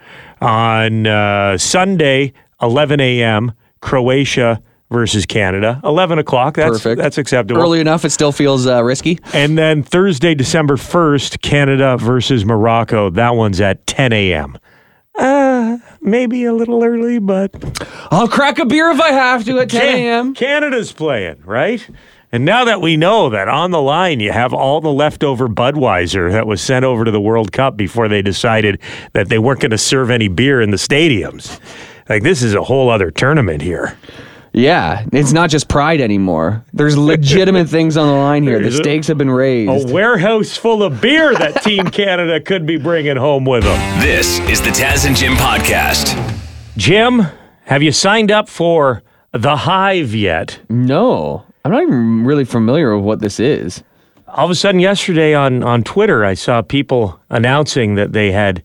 On 0.41 1.07
uh, 1.07 1.57
Sunday, 1.57 2.33
11 2.61 2.99
a.m., 2.99 3.53
Croatia 3.81 4.61
versus 4.91 5.25
Canada, 5.25 5.79
11 5.83 6.19
o'clock. 6.19 6.55
That's 6.55 6.71
Perfect. 6.71 7.01
that's 7.01 7.17
acceptable. 7.17 7.61
Early 7.61 7.79
enough, 7.79 8.03
it 8.05 8.09
still 8.09 8.31
feels 8.31 8.65
uh, 8.67 8.83
risky. 8.83 9.19
And 9.33 9.57
then 9.57 9.83
Thursday, 9.83 10.35
December 10.35 10.75
1st, 10.75 11.41
Canada 11.41 11.97
versus 11.97 12.43
Morocco. 12.45 13.09
That 13.09 13.35
one's 13.35 13.61
at 13.61 13.85
10 13.87 14.13
a.m. 14.13 14.57
Uh, 15.17 15.77
maybe 16.01 16.45
a 16.45 16.53
little 16.53 16.83
early, 16.83 17.19
but 17.19 17.51
I'll 18.11 18.27
crack 18.27 18.57
a 18.59 18.65
beer 18.65 18.89
if 18.89 18.99
I 18.99 19.11
have 19.11 19.45
to 19.45 19.59
at 19.59 19.69
10 19.69 19.81
Can- 19.81 19.95
a.m. 19.99 20.33
Canada's 20.33 20.91
playing, 20.91 21.41
right? 21.45 21.87
And 22.31 22.45
now 22.45 22.65
that 22.65 22.79
we 22.79 22.95
know 22.95 23.29
that 23.31 23.47
on 23.47 23.71
the 23.71 23.81
line 23.81 24.19
you 24.19 24.31
have 24.31 24.53
all 24.53 24.81
the 24.81 24.91
leftover 24.91 25.47
Budweiser 25.47 26.31
that 26.31 26.45
was 26.45 26.61
sent 26.61 26.85
over 26.85 27.03
to 27.03 27.09
the 27.11 27.19
World 27.21 27.51
Cup 27.51 27.75
before 27.75 28.07
they 28.07 28.21
decided 28.21 28.79
that 29.13 29.29
they 29.29 29.39
weren't 29.39 29.61
going 29.61 29.71
to 29.71 29.77
serve 29.79 30.11
any 30.11 30.27
beer 30.27 30.61
in 30.61 30.69
the 30.69 30.77
stadiums. 30.77 31.59
Like 32.07 32.21
this 32.23 32.43
is 32.43 32.53
a 32.53 32.63
whole 32.63 32.89
other 32.89 33.09
tournament 33.09 33.61
here. 33.63 33.97
Yeah, 34.51 35.05
it's 35.13 35.31
not 35.31 35.49
just 35.51 35.69
pride 35.69 36.01
anymore. 36.01 36.63
There's 36.73 36.97
legitimate 37.13 37.67
things 37.69 37.97
on 37.97 38.07
the 38.07 38.13
line 38.15 38.43
here. 38.43 38.57
The 38.57 38.63
There's 38.63 38.75
a- 38.79 38.83
stakes 38.83 39.07
have 39.07 39.17
been 39.17 39.29
raised. 39.29 39.89
A 39.89 39.93
warehouse 39.93 40.55
full 40.57 40.81
of 40.83 41.01
beer 41.01 41.33
that 41.35 41.63
Team 41.63 41.85
Canada 41.91 42.39
could 42.41 42.65
be 42.65 42.77
bringing 42.77 43.17
home 43.17 43.45
with 43.45 43.63
them. 43.63 44.01
This 44.01 44.39
is 44.41 44.59
the 44.61 44.69
Taz 44.69 45.05
and 45.07 45.15
Jim 45.15 45.33
podcast. 45.33 46.15
Jim, 46.77 47.25
have 47.65 47.81
you 47.83 47.91
signed 47.91 48.31
up 48.31 48.49
for 48.49 49.03
the 49.31 49.55
Hive 49.55 50.15
yet? 50.15 50.59
No, 50.69 51.43
I'm 51.65 51.71
not 51.71 51.83
even 51.83 52.25
really 52.25 52.45
familiar 52.45 52.95
with 52.95 53.05
what 53.05 53.19
this 53.19 53.39
is. 53.39 53.83
All 54.27 54.45
of 54.45 54.51
a 54.51 54.55
sudden, 54.55 54.79
yesterday 54.79 55.33
on, 55.33 55.63
on 55.63 55.83
Twitter, 55.83 56.23
I 56.23 56.35
saw 56.35 56.61
people 56.61 57.19
announcing 57.29 57.95
that 57.95 58.13
they 58.13 58.31
had 58.31 58.61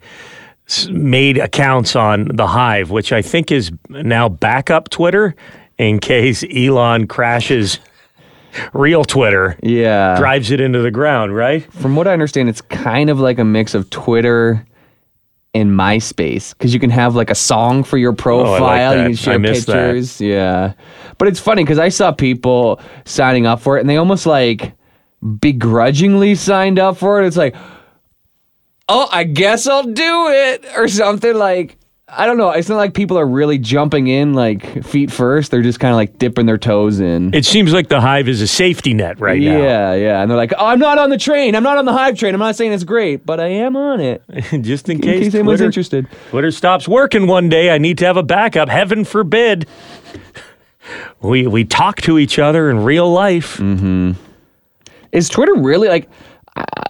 made 0.90 1.38
accounts 1.38 1.96
on 1.96 2.28
the 2.34 2.46
Hive, 2.46 2.90
which 2.90 3.12
I 3.12 3.22
think 3.22 3.50
is 3.50 3.72
now 3.88 4.28
backup 4.28 4.90
Twitter 4.90 5.34
in 5.78 5.98
case 5.98 6.44
Elon 6.54 7.06
crashes 7.06 7.78
real 8.72 9.04
Twitter, 9.04 9.58
Yeah. 9.62 10.16
drives 10.16 10.50
it 10.50 10.60
into 10.60 10.80
the 10.80 10.90
ground, 10.90 11.34
right? 11.34 11.70
From 11.72 11.96
what 11.96 12.06
I 12.06 12.12
understand, 12.12 12.48
it's 12.48 12.60
kind 12.60 13.10
of 13.10 13.18
like 13.18 13.38
a 13.38 13.44
mix 13.44 13.74
of 13.74 13.90
Twitter 13.90 14.64
and 15.54 15.70
MySpace 15.70 16.52
because 16.52 16.74
you 16.74 16.80
can 16.80 16.90
have 16.90 17.14
like 17.14 17.30
a 17.30 17.34
song 17.34 17.84
for 17.84 17.96
your 17.96 18.12
oh, 18.12 18.16
profile. 18.16 18.92
Oh, 18.92 18.96
that. 18.96 19.10
You 19.10 19.16
can 19.16 19.30
I 19.30 19.32
share 19.32 19.38
missed 19.38 19.66
that. 19.68 19.86
pictures. 19.86 20.20
Yeah. 20.20 20.74
But 21.18 21.28
it's 21.28 21.40
funny 21.40 21.62
because 21.62 21.78
I 21.78 21.88
saw 21.88 22.12
people 22.12 22.80
signing 23.04 23.46
up 23.46 23.60
for 23.60 23.76
it 23.76 23.80
and 23.80 23.88
they 23.88 23.96
almost 23.96 24.26
like 24.26 24.72
begrudgingly 25.40 26.34
signed 26.34 26.78
up 26.78 26.96
for 26.96 27.22
it. 27.22 27.26
It's 27.26 27.36
like, 27.36 27.54
oh, 28.88 29.08
I 29.10 29.24
guess 29.24 29.66
I'll 29.66 29.84
do 29.84 30.28
it 30.28 30.66
or 30.76 30.88
something 30.88 31.34
like. 31.34 31.78
I 32.06 32.26
don't 32.26 32.36
know. 32.36 32.50
It's 32.50 32.68
not 32.68 32.76
like 32.76 32.92
people 32.92 33.18
are 33.18 33.26
really 33.26 33.56
jumping 33.56 34.08
in 34.08 34.34
like 34.34 34.84
feet 34.84 35.10
first. 35.10 35.50
They're 35.50 35.62
just 35.62 35.80
kind 35.80 35.90
of 35.90 35.96
like 35.96 36.18
dipping 36.18 36.44
their 36.44 36.58
toes 36.58 37.00
in. 37.00 37.34
It 37.34 37.46
seems 37.46 37.72
like 37.72 37.88
the 37.88 37.98
Hive 38.00 38.28
is 38.28 38.42
a 38.42 38.46
safety 38.46 38.92
net 38.92 39.18
right 39.20 39.40
now. 39.40 39.56
Yeah, 39.56 39.94
yeah. 39.94 40.20
And 40.20 40.30
they're 40.30 40.36
like, 40.36 40.52
oh, 40.58 40.66
I'm 40.66 40.78
not 40.78 40.98
on 40.98 41.08
the 41.08 41.16
train. 41.16 41.54
I'm 41.56 41.62
not 41.62 41.78
on 41.78 41.86
the 41.86 41.94
Hive 41.94 42.18
train. 42.18 42.34
I'm 42.34 42.40
not 42.40 42.56
saying 42.56 42.72
it's 42.74 42.84
great, 42.84 43.24
but 43.24 43.40
I 43.40 43.46
am 43.46 43.74
on 43.74 44.00
it. 44.00 44.22
Just 44.60 44.90
in 44.90 44.96
In 44.96 45.00
case, 45.02 45.24
case 45.24 45.34
anyone's 45.34 45.58
Twitter, 45.60 45.64
interested. 45.64 46.06
Twitter 46.28 46.50
stops 46.50 46.86
working 46.86 47.26
one 47.26 47.48
day, 47.48 47.70
I 47.70 47.78
need 47.78 47.96
to 47.98 48.04
have 48.04 48.18
a 48.18 48.22
backup. 48.22 48.68
Heaven 48.68 49.04
forbid. 49.04 49.66
We 51.22 51.46
we 51.46 51.64
talk 51.64 52.02
to 52.02 52.18
each 52.18 52.38
other 52.38 52.68
in 52.68 52.84
real 52.84 53.10
life. 53.10 53.56
Mm-hmm. 53.56 54.12
Is 55.12 55.30
Twitter 55.30 55.54
really 55.54 55.88
like? 55.88 56.10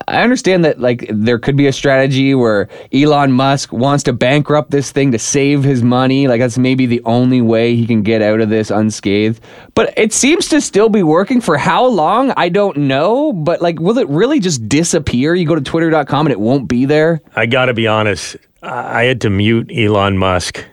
I- 0.08 0.22
understand 0.22 0.64
that 0.64 0.80
like 0.80 1.06
there 1.10 1.38
could 1.38 1.56
be 1.56 1.66
a 1.66 1.72
strategy 1.72 2.34
where 2.34 2.68
Elon 2.92 3.32
Musk 3.32 3.72
wants 3.72 4.04
to 4.04 4.12
bankrupt 4.12 4.70
this 4.70 4.90
thing 4.90 5.12
to 5.12 5.18
save 5.18 5.62
his 5.64 5.82
money. 5.82 6.28
Like 6.28 6.40
that's 6.40 6.58
maybe 6.58 6.86
the 6.86 7.02
only 7.04 7.40
way 7.40 7.76
he 7.76 7.86
can 7.86 8.02
get 8.02 8.22
out 8.22 8.40
of 8.40 8.48
this 8.48 8.70
unscathed. 8.70 9.40
But 9.74 9.92
it 9.96 10.12
seems 10.12 10.48
to 10.48 10.60
still 10.60 10.88
be 10.88 11.02
working 11.02 11.40
for 11.40 11.56
how 11.56 11.86
long? 11.86 12.32
I 12.36 12.48
don't 12.48 12.76
know. 12.76 13.32
But 13.32 13.60
like, 13.62 13.80
will 13.80 13.98
it 13.98 14.08
really 14.08 14.40
just 14.40 14.68
disappear? 14.68 15.34
You 15.34 15.46
go 15.46 15.54
to 15.54 15.60
twitter.com 15.60 16.26
and 16.26 16.32
it 16.32 16.40
won't 16.40 16.68
be 16.68 16.84
there? 16.84 17.20
I 17.36 17.46
got 17.46 17.66
to 17.66 17.74
be 17.74 17.86
honest. 17.86 18.36
I 18.62 19.04
had 19.04 19.20
to 19.22 19.30
mute 19.30 19.70
Elon 19.74 20.16
Musk 20.16 20.64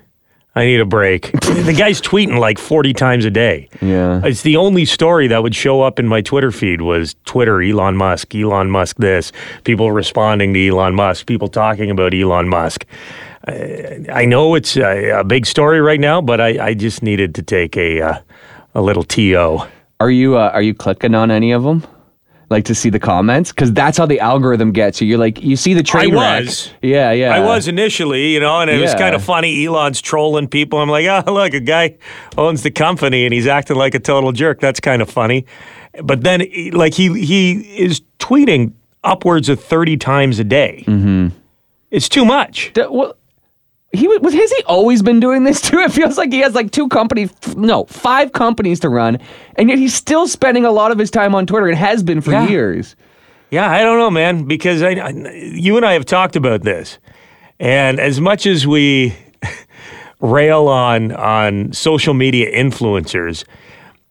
I 0.54 0.66
need 0.66 0.82
a 0.82 0.86
break. 0.86 1.32
the 1.42 1.74
guy's 1.78 2.02
tweeting 2.02 2.38
like 2.38 2.60
40 2.60 2.94
times 2.94 3.24
a 3.24 3.32
day. 3.32 3.70
Yeah. 3.82 4.22
It's 4.24 4.42
the 4.42 4.58
only 4.58 4.84
story 4.84 5.28
that 5.28 5.44
would 5.44 5.56
show 5.56 5.82
up 5.82 5.98
in 5.98 6.08
my 6.08 6.22
Twitter 6.22 6.52
feed 6.52 6.82
was 6.82 7.16
Twitter, 7.26 7.62
Elon 7.62 7.96
Musk, 7.96 8.36
Elon 8.36 8.70
Musk 8.70 8.98
this, 8.98 9.32
people 9.64 9.94
responding 9.94 10.54
to 10.54 10.68
Elon 10.68 10.94
Musk, 10.96 11.26
people 11.26 11.48
talking 11.48 11.90
about 11.90 12.14
Elon 12.14 12.50
Musk. 12.50 12.86
I, 13.48 14.06
I 14.12 14.26
know 14.26 14.56
it's 14.56 14.76
a, 14.76 15.20
a 15.20 15.24
big 15.24 15.46
story 15.46 15.80
right 15.80 16.00
now, 16.00 16.22
but 16.22 16.42
I, 16.42 16.68
I 16.68 16.74
just 16.74 17.02
needed 17.02 17.34
to 17.36 17.42
take 17.42 17.78
a 17.78 18.02
uh, 18.02 18.20
a 18.76 18.82
little 18.82 19.04
TO. 19.04 19.60
Are 20.00 20.12
you 20.12 20.38
uh, 20.38 20.52
are 20.54 20.62
you 20.62 20.74
clicking 20.74 21.16
on 21.16 21.32
any 21.32 21.52
of 21.52 21.64
them? 21.64 21.84
Like 22.52 22.66
to 22.66 22.76
see 22.76 22.90
the 22.90 23.00
comments 23.00 23.52
because 23.52 23.72
that's 23.72 23.98
how 23.98 24.06
the 24.06 24.20
algorithm 24.20 24.72
gets 24.74 25.00
you. 25.02 25.08
You're 25.08 25.18
like 25.18 25.42
you 25.42 25.56
see 25.56 25.74
the 25.74 25.82
train 25.84 26.16
I 26.16 26.22
wreck. 26.40 26.46
was. 26.46 26.70
Yeah, 26.82 27.12
yeah. 27.12 27.34
I 27.34 27.40
was 27.40 27.68
initially, 27.70 28.34
you 28.34 28.40
know, 28.42 28.60
and 28.60 28.70
it 28.70 28.80
was 28.82 28.92
Yeah. 28.92 29.00
kind 29.00 29.16
of 29.16 29.24
funny. 29.24 29.66
Elon's 29.66 30.02
trolling 30.02 30.48
people. 30.50 30.80
I'm 30.80 30.90
like, 30.90 31.06
oh, 31.08 31.32
look, 31.34 31.54
a 31.54 31.60
guy 31.62 31.96
owns 32.38 32.62
the 32.64 32.70
company 32.72 33.26
and 33.26 33.34
he's 33.34 33.48
acting 33.48 33.78
like 33.78 33.96
a 33.96 34.00
total 34.00 34.34
jerk. 34.34 34.60
That's 34.60 34.82
kind 34.82 35.02
of 35.02 35.10
funny. 35.10 35.46
But 36.04 36.22
then, 36.24 36.46
like, 36.74 36.94
he 36.94 37.20
he 37.24 37.54
is 37.80 38.02
tweeting 38.20 38.74
upwards 39.04 39.50
of 39.50 39.64
30 39.64 39.98
times 39.98 40.38
a 40.40 40.44
day. 40.44 40.84
Mm-hmm. 40.88 41.30
It's 41.90 42.08
too 42.10 42.24
much. 42.26 42.72
D- 42.74 42.84
well, 42.90 43.16
he 43.94 44.08
was. 44.08 44.34
Has 44.34 44.52
he 44.52 44.64
always 44.64 45.02
been 45.02 45.20
doing 45.20 45.44
this 45.44 45.62
too? 45.62 45.80
It 45.86 45.92
feels 45.92 46.18
like 46.18 46.32
he 46.32 46.40
has 46.40 46.56
like 46.56 46.72
two 46.72 46.88
companies, 46.88 47.32
no, 47.56 47.86
five 47.86 48.32
companies 48.34 48.80
to 48.82 48.90
run, 48.90 49.20
and 49.56 49.70
yet 49.70 49.78
he's 49.78 49.94
still 49.94 50.28
spending 50.28 50.66
a 50.66 50.72
lot 50.72 50.92
of 50.92 50.98
his 50.98 51.12
time 51.12 51.36
on 51.36 51.46
Twitter 51.46 51.68
and 51.68 51.78
has 51.78 52.02
been 52.04 52.22
for 52.22 52.32
Yeah. 52.32 52.48
years. 52.48 52.96
Yeah, 53.50 53.70
I 53.70 53.82
don't 53.84 53.98
know, 54.00 54.10
man, 54.10 54.46
because 54.46 54.82
I, 54.82 54.92
I- 54.92 55.32
you 55.34 55.76
and 55.76 55.86
I 55.86 55.94
have 55.94 56.06
talked 56.06 56.36
about 56.38 56.64
this, 56.64 57.00
and 57.60 58.00
as 58.00 58.22
much 58.22 58.46
as 58.46 58.66
we 58.66 59.14
rail 60.22 60.68
on 60.68 61.12
on 61.12 61.74
social 61.74 62.14
media 62.14 62.52
influencers, 62.52 63.44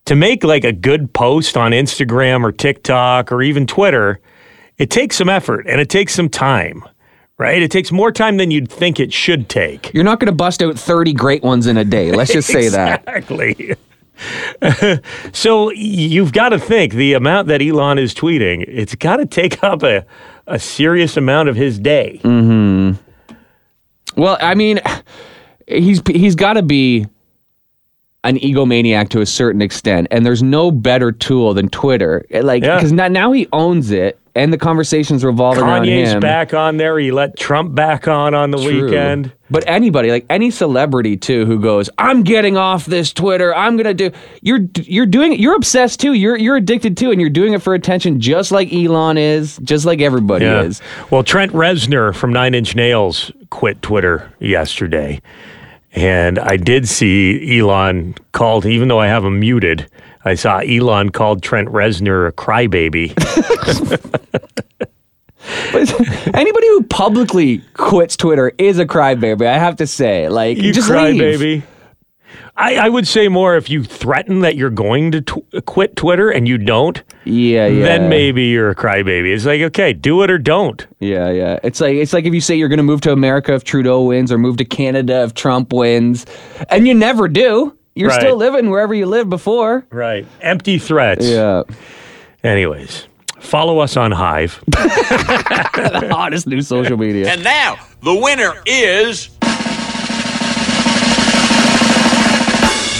to 0.06 0.14
make 0.16 0.44
like 0.44 0.64
a 0.64 0.72
good 0.72 1.12
post 1.12 1.56
on 1.56 1.72
Instagram 1.72 2.42
or 2.44 2.52
TikTok 2.52 3.30
or 3.32 3.42
even 3.42 3.66
Twitter, 3.66 4.20
it 4.78 4.90
takes 4.90 5.16
some 5.16 5.28
effort 5.28 5.66
and 5.68 5.80
it 5.80 5.88
takes 5.88 6.14
some 6.14 6.28
time, 6.28 6.82
right? 7.40 7.62
It 7.62 7.70
takes 7.70 7.90
more 7.90 8.12
time 8.12 8.36
than 8.36 8.50
you'd 8.50 8.70
think 8.70 9.00
it 9.00 9.12
should 9.12 9.48
take. 9.48 9.92
You're 9.94 10.04
not 10.04 10.20
going 10.20 10.26
to 10.26 10.32
bust 10.32 10.62
out 10.62 10.78
30 10.78 11.14
great 11.14 11.42
ones 11.42 11.66
in 11.66 11.76
a 11.78 11.84
day. 11.84 12.12
Let's 12.12 12.32
just 12.32 12.46
say 12.48 12.68
that. 12.68 13.02
Exactly. 13.08 13.74
so 15.32 15.70
you've 15.70 16.32
got 16.32 16.50
to 16.50 16.58
think 16.58 16.92
the 16.92 17.14
amount 17.14 17.48
that 17.48 17.62
Elon 17.62 17.98
is 17.98 18.14
tweeting, 18.14 18.62
it's 18.68 18.94
got 18.94 19.16
to 19.16 19.24
take 19.26 19.64
up 19.64 19.82
a, 19.82 20.04
a 20.46 20.58
serious 20.58 21.16
amount 21.16 21.48
of 21.48 21.56
his 21.56 21.78
day. 21.78 22.18
Hmm. 22.22 22.92
Well, 24.16 24.36
I 24.42 24.54
mean, 24.54 24.80
he's 25.66 26.02
he's 26.06 26.34
got 26.34 26.54
to 26.54 26.62
be 26.62 27.06
an 28.22 28.36
egomaniac 28.38 29.08
to 29.10 29.22
a 29.22 29.26
certain 29.26 29.62
extent, 29.62 30.08
and 30.10 30.26
there's 30.26 30.42
no 30.42 30.70
better 30.70 31.10
tool 31.12 31.54
than 31.54 31.70
Twitter. 31.70 32.26
Like, 32.30 32.62
Yeah. 32.62 32.76
because 32.76 32.92
now, 32.92 33.08
now 33.08 33.32
he 33.32 33.48
owns 33.54 33.90
it, 33.90 34.19
and 34.34 34.52
the 34.52 34.58
conversations 34.58 35.24
revolve 35.24 35.58
around 35.58 35.82
Kanye's 35.82 36.12
him. 36.12 36.20
back 36.20 36.54
on 36.54 36.76
there. 36.76 36.98
He 36.98 37.10
let 37.10 37.36
Trump 37.38 37.74
back 37.74 38.06
on 38.08 38.34
on 38.34 38.50
the 38.50 38.58
True. 38.58 38.84
weekend. 38.86 39.32
But 39.50 39.64
anybody, 39.66 40.10
like 40.10 40.26
any 40.30 40.50
celebrity 40.50 41.16
too, 41.16 41.44
who 41.46 41.58
goes, 41.58 41.90
"I'm 41.98 42.22
getting 42.22 42.56
off 42.56 42.86
this 42.86 43.12
Twitter. 43.12 43.54
I'm 43.54 43.76
gonna 43.76 43.94
do." 43.94 44.10
You're 44.42 44.60
you're 44.76 45.06
doing. 45.06 45.32
You're 45.40 45.56
obsessed 45.56 45.98
too. 46.00 46.12
You're 46.12 46.36
you're 46.38 46.56
addicted 46.56 46.96
too, 46.96 47.10
and 47.10 47.20
you're 47.20 47.30
doing 47.30 47.52
it 47.54 47.60
for 47.62 47.74
attention, 47.74 48.20
just 48.20 48.52
like 48.52 48.72
Elon 48.72 49.18
is, 49.18 49.58
just 49.64 49.84
like 49.86 50.00
everybody 50.00 50.44
Yeah. 50.44 50.62
is. 50.62 50.80
Well, 51.10 51.22
Trent 51.24 51.52
Reznor 51.52 52.14
from 52.14 52.32
Nine 52.32 52.54
Inch 52.54 52.76
Nails 52.76 53.32
quit 53.50 53.82
Twitter 53.82 54.30
yesterday. 54.38 55.20
And 55.92 56.38
I 56.38 56.56
did 56.56 56.86
see 56.88 57.58
Elon 57.58 58.14
called, 58.30 58.64
even 58.64 58.86
though 58.86 59.00
I 59.00 59.08
have 59.08 59.24
him 59.24 59.40
muted, 59.40 59.88
I 60.24 60.34
saw 60.34 60.58
Elon 60.58 61.10
called 61.10 61.42
Trent 61.42 61.68
Reznor 61.68 62.28
a 62.28 62.32
crybaby. 62.32 63.14
But 65.72 66.34
anybody 66.36 66.66
who 66.68 66.82
publicly 66.84 67.58
quits 67.74 68.16
Twitter 68.16 68.52
is 68.58 68.78
a 68.78 68.86
crybaby. 68.86 69.46
I 69.46 69.56
have 69.58 69.76
to 69.76 69.86
say, 69.86 70.28
like, 70.28 70.58
you 70.58 70.72
just 70.72 70.88
cry, 70.88 71.10
leave. 71.10 71.18
baby. 71.40 71.62
I, 72.56 72.76
I 72.76 72.88
would 72.90 73.08
say 73.08 73.28
more 73.28 73.56
if 73.56 73.70
you 73.70 73.82
threaten 73.82 74.40
that 74.40 74.54
you're 74.56 74.68
going 74.68 75.12
to 75.12 75.22
tw- 75.22 75.64
quit 75.64 75.96
Twitter 75.96 76.28
and 76.30 76.46
you 76.46 76.58
don't, 76.58 77.02
Yeah, 77.24 77.66
yeah. 77.66 77.84
then 77.84 78.10
maybe 78.10 78.44
you're 78.46 78.70
a 78.70 78.74
crybaby. 78.74 79.32
It's 79.34 79.46
like, 79.46 79.62
okay, 79.62 79.94
do 79.94 80.22
it 80.22 80.30
or 80.30 80.36
don't. 80.36 80.86
Yeah, 80.98 81.30
yeah. 81.30 81.58
It's 81.62 81.80
like 81.80 81.94
it's 81.94 82.12
like 82.12 82.26
if 82.26 82.34
you 82.34 82.40
say 82.42 82.56
you're 82.56 82.68
going 82.68 82.76
to 82.76 82.82
move 82.82 83.00
to 83.02 83.12
America 83.12 83.54
if 83.54 83.64
Trudeau 83.64 84.02
wins, 84.02 84.30
or 84.30 84.36
move 84.36 84.58
to 84.58 84.64
Canada 84.66 85.22
if 85.22 85.32
Trump 85.32 85.72
wins, 85.72 86.26
and 86.68 86.86
you 86.86 86.92
never 86.92 87.28
do. 87.28 87.74
You're 87.94 88.08
Right. 88.10 88.20
still 88.20 88.36
living 88.36 88.70
wherever 88.70 88.94
you 88.94 89.06
lived 89.06 89.30
before. 89.30 89.84
Right. 89.90 90.26
Empty 90.40 90.78
threats. 90.78 91.26
Yeah. 91.26 91.62
Anyways, 92.44 93.06
follow 93.40 93.78
us 93.80 93.96
on 93.96 94.12
Hive. 94.12 94.62
the 94.68 96.08
hottest 96.10 96.46
new 96.46 96.62
social 96.62 96.96
media. 96.96 97.28
And 97.30 97.42
now, 97.44 97.76
the 98.02 98.14
winner 98.14 98.52
is. 98.64 99.28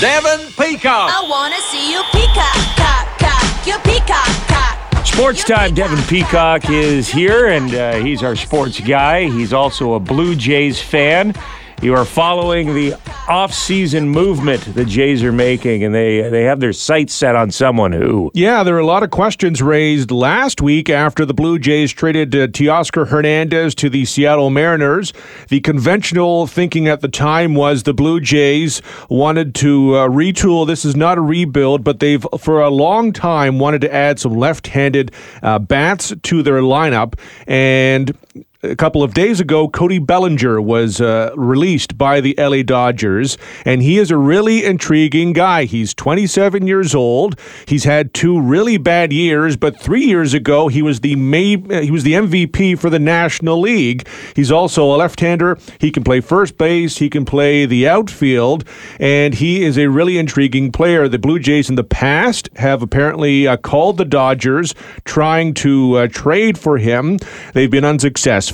Devin 0.01 0.47
Peacock. 0.59 1.11
I 1.13 1.27
wanna 1.29 1.57
see 1.71 1.93
you 1.93 2.01
peacock, 2.11 2.57
cock, 2.77 3.19
cock, 3.19 3.67
you 3.67 3.75
peacock, 3.85 4.49
cock. 4.49 5.07
Sports 5.07 5.45
time. 5.45 5.75
Devin 5.75 6.03
Peacock 6.05 6.71
is 6.71 7.07
here, 7.09 7.49
and 7.49 7.75
uh, 7.75 7.95
he's 7.97 8.23
our 8.23 8.35
sports 8.35 8.81
guy. 8.81 9.25
He's 9.29 9.53
also 9.53 9.93
a 9.95 10.01
Blue 10.01 10.35
Jays 10.35 10.81
fan. 10.81 11.35
You 11.83 11.95
are 11.95 12.05
following 12.05 12.75
the 12.75 12.93
off-season 13.27 14.07
movement 14.07 14.75
the 14.75 14.85
Jays 14.85 15.25
are 15.25 15.33
making, 15.33 15.83
and 15.83 15.95
they 15.95 16.29
they 16.29 16.45
have 16.45 16.61
their 16.61 16.75
sights 16.75 17.15
set 17.15 17.35
on 17.35 17.51
someone 17.51 17.93
who. 17.93 18.31
Yeah, 18.35 18.63
there 18.63 18.75
were 18.75 18.81
a 18.81 18.87
lot 18.87 19.03
of 19.03 19.11
questions 19.11 19.63
raised 19.63 20.11
last 20.11 20.61
week 20.61 20.91
after 20.91 21.25
the 21.25 21.33
Blue 21.33 21.59
Jays 21.59 21.91
traded 21.91 22.35
uh, 22.35 22.49
Teoscar 22.49 23.09
Hernandez 23.09 23.75
to 23.77 23.89
the 23.89 24.05
Seattle 24.05 24.51
Mariners. 24.51 25.15
The 25.49 25.61
conventional 25.61 26.47
thinking 26.47 26.87
at 26.87 27.01
the 27.01 27.09
time 27.09 27.55
was 27.55 27.85
the 27.85 27.95
Blue 27.95 28.21
Jays 28.21 28.83
wanted 29.09 29.55
to 29.57 29.95
uh, 29.95 30.09
retool. 30.09 30.67
This 30.67 30.85
is 30.85 30.97
not 30.97 31.17
a 31.17 31.23
rebuild, 31.23 31.83
but 31.83 32.01
they've 32.01 32.27
for 32.39 32.61
a 32.61 32.69
long 32.69 33.11
time 33.11 33.59
wanted 33.59 33.81
to 33.81 33.95
add 33.95 34.19
some 34.19 34.35
left-handed 34.35 35.13
uh, 35.43 35.59
bats 35.59 36.13
to 36.25 36.43
their 36.43 36.61
lineup 36.61 37.19
and 37.47 38.15
a 38.63 38.77
couple 38.77 39.03
of 39.03 39.15
days 39.15 39.41
ago, 39.41 39.69
Cody 39.69 39.99
Bellinger 39.99 40.61
was 40.61 41.01
uh, 41.01 41.31
released 41.35 41.97
by 41.97 42.21
the 42.21 42.35
LA 42.37 42.63
Dodgers, 42.63 43.39
and 43.65 43.83
he 43.83 43.99
is 43.99 44.11
a 44.11 44.19
really 44.19 44.65
intriguing 44.65 45.33
guy. 45.33 45.65
He's 45.65 45.95
27 45.95 46.67
years 46.67 46.95
old. 46.95 47.39
He's 47.67 47.85
had 47.85 48.13
two 48.13 48.39
really 48.39 48.77
bad 48.77 49.13
years, 49.13 49.57
but 49.57 49.81
three 49.81 50.05
years 50.05 50.35
ago 50.35 50.69
he 50.69 50.83
was 50.83 51.01
the 51.01 51.17
May, 51.17 51.57
he 51.83 51.91
was 51.91 52.05
the 52.05 52.13
MVP 52.13 52.79
for 52.79 52.91
the 52.91 52.99
National 52.99 53.59
League. 53.59 54.07
He's 54.37 54.53
also 54.53 54.85
a 54.85 54.97
left-hander. 54.97 55.59
He 55.79 55.91
can 55.91 56.05
play 56.05 56.21
first 56.21 56.59
base. 56.59 56.99
He 56.99 57.09
can 57.09 57.25
play 57.25 57.65
the 57.65 57.89
outfield, 57.89 58.65
and 58.99 59.35
he 59.35 59.65
is 59.65 59.79
a 59.79 59.87
really 59.87 60.19
intriguing 60.19 60.71
player. 60.71 61.09
The 61.09 61.19
Blue 61.19 61.39
Jays 61.39 61.71
in 61.71 61.77
the 61.77 61.85
past 61.85 62.51
have 62.57 62.83
apparently 62.83 63.47
uh, 63.47 63.57
called 63.57 63.97
the 63.97 64.05
Dodgers 64.05 64.75
trying 65.05 65.55
to 65.55 65.97
uh, 65.97 66.07
trade 66.09 66.59
for 66.59 66.77
him. 66.77 67.19
They've 67.55 67.71
been 67.71 67.85
unsuccessful, 67.87 68.50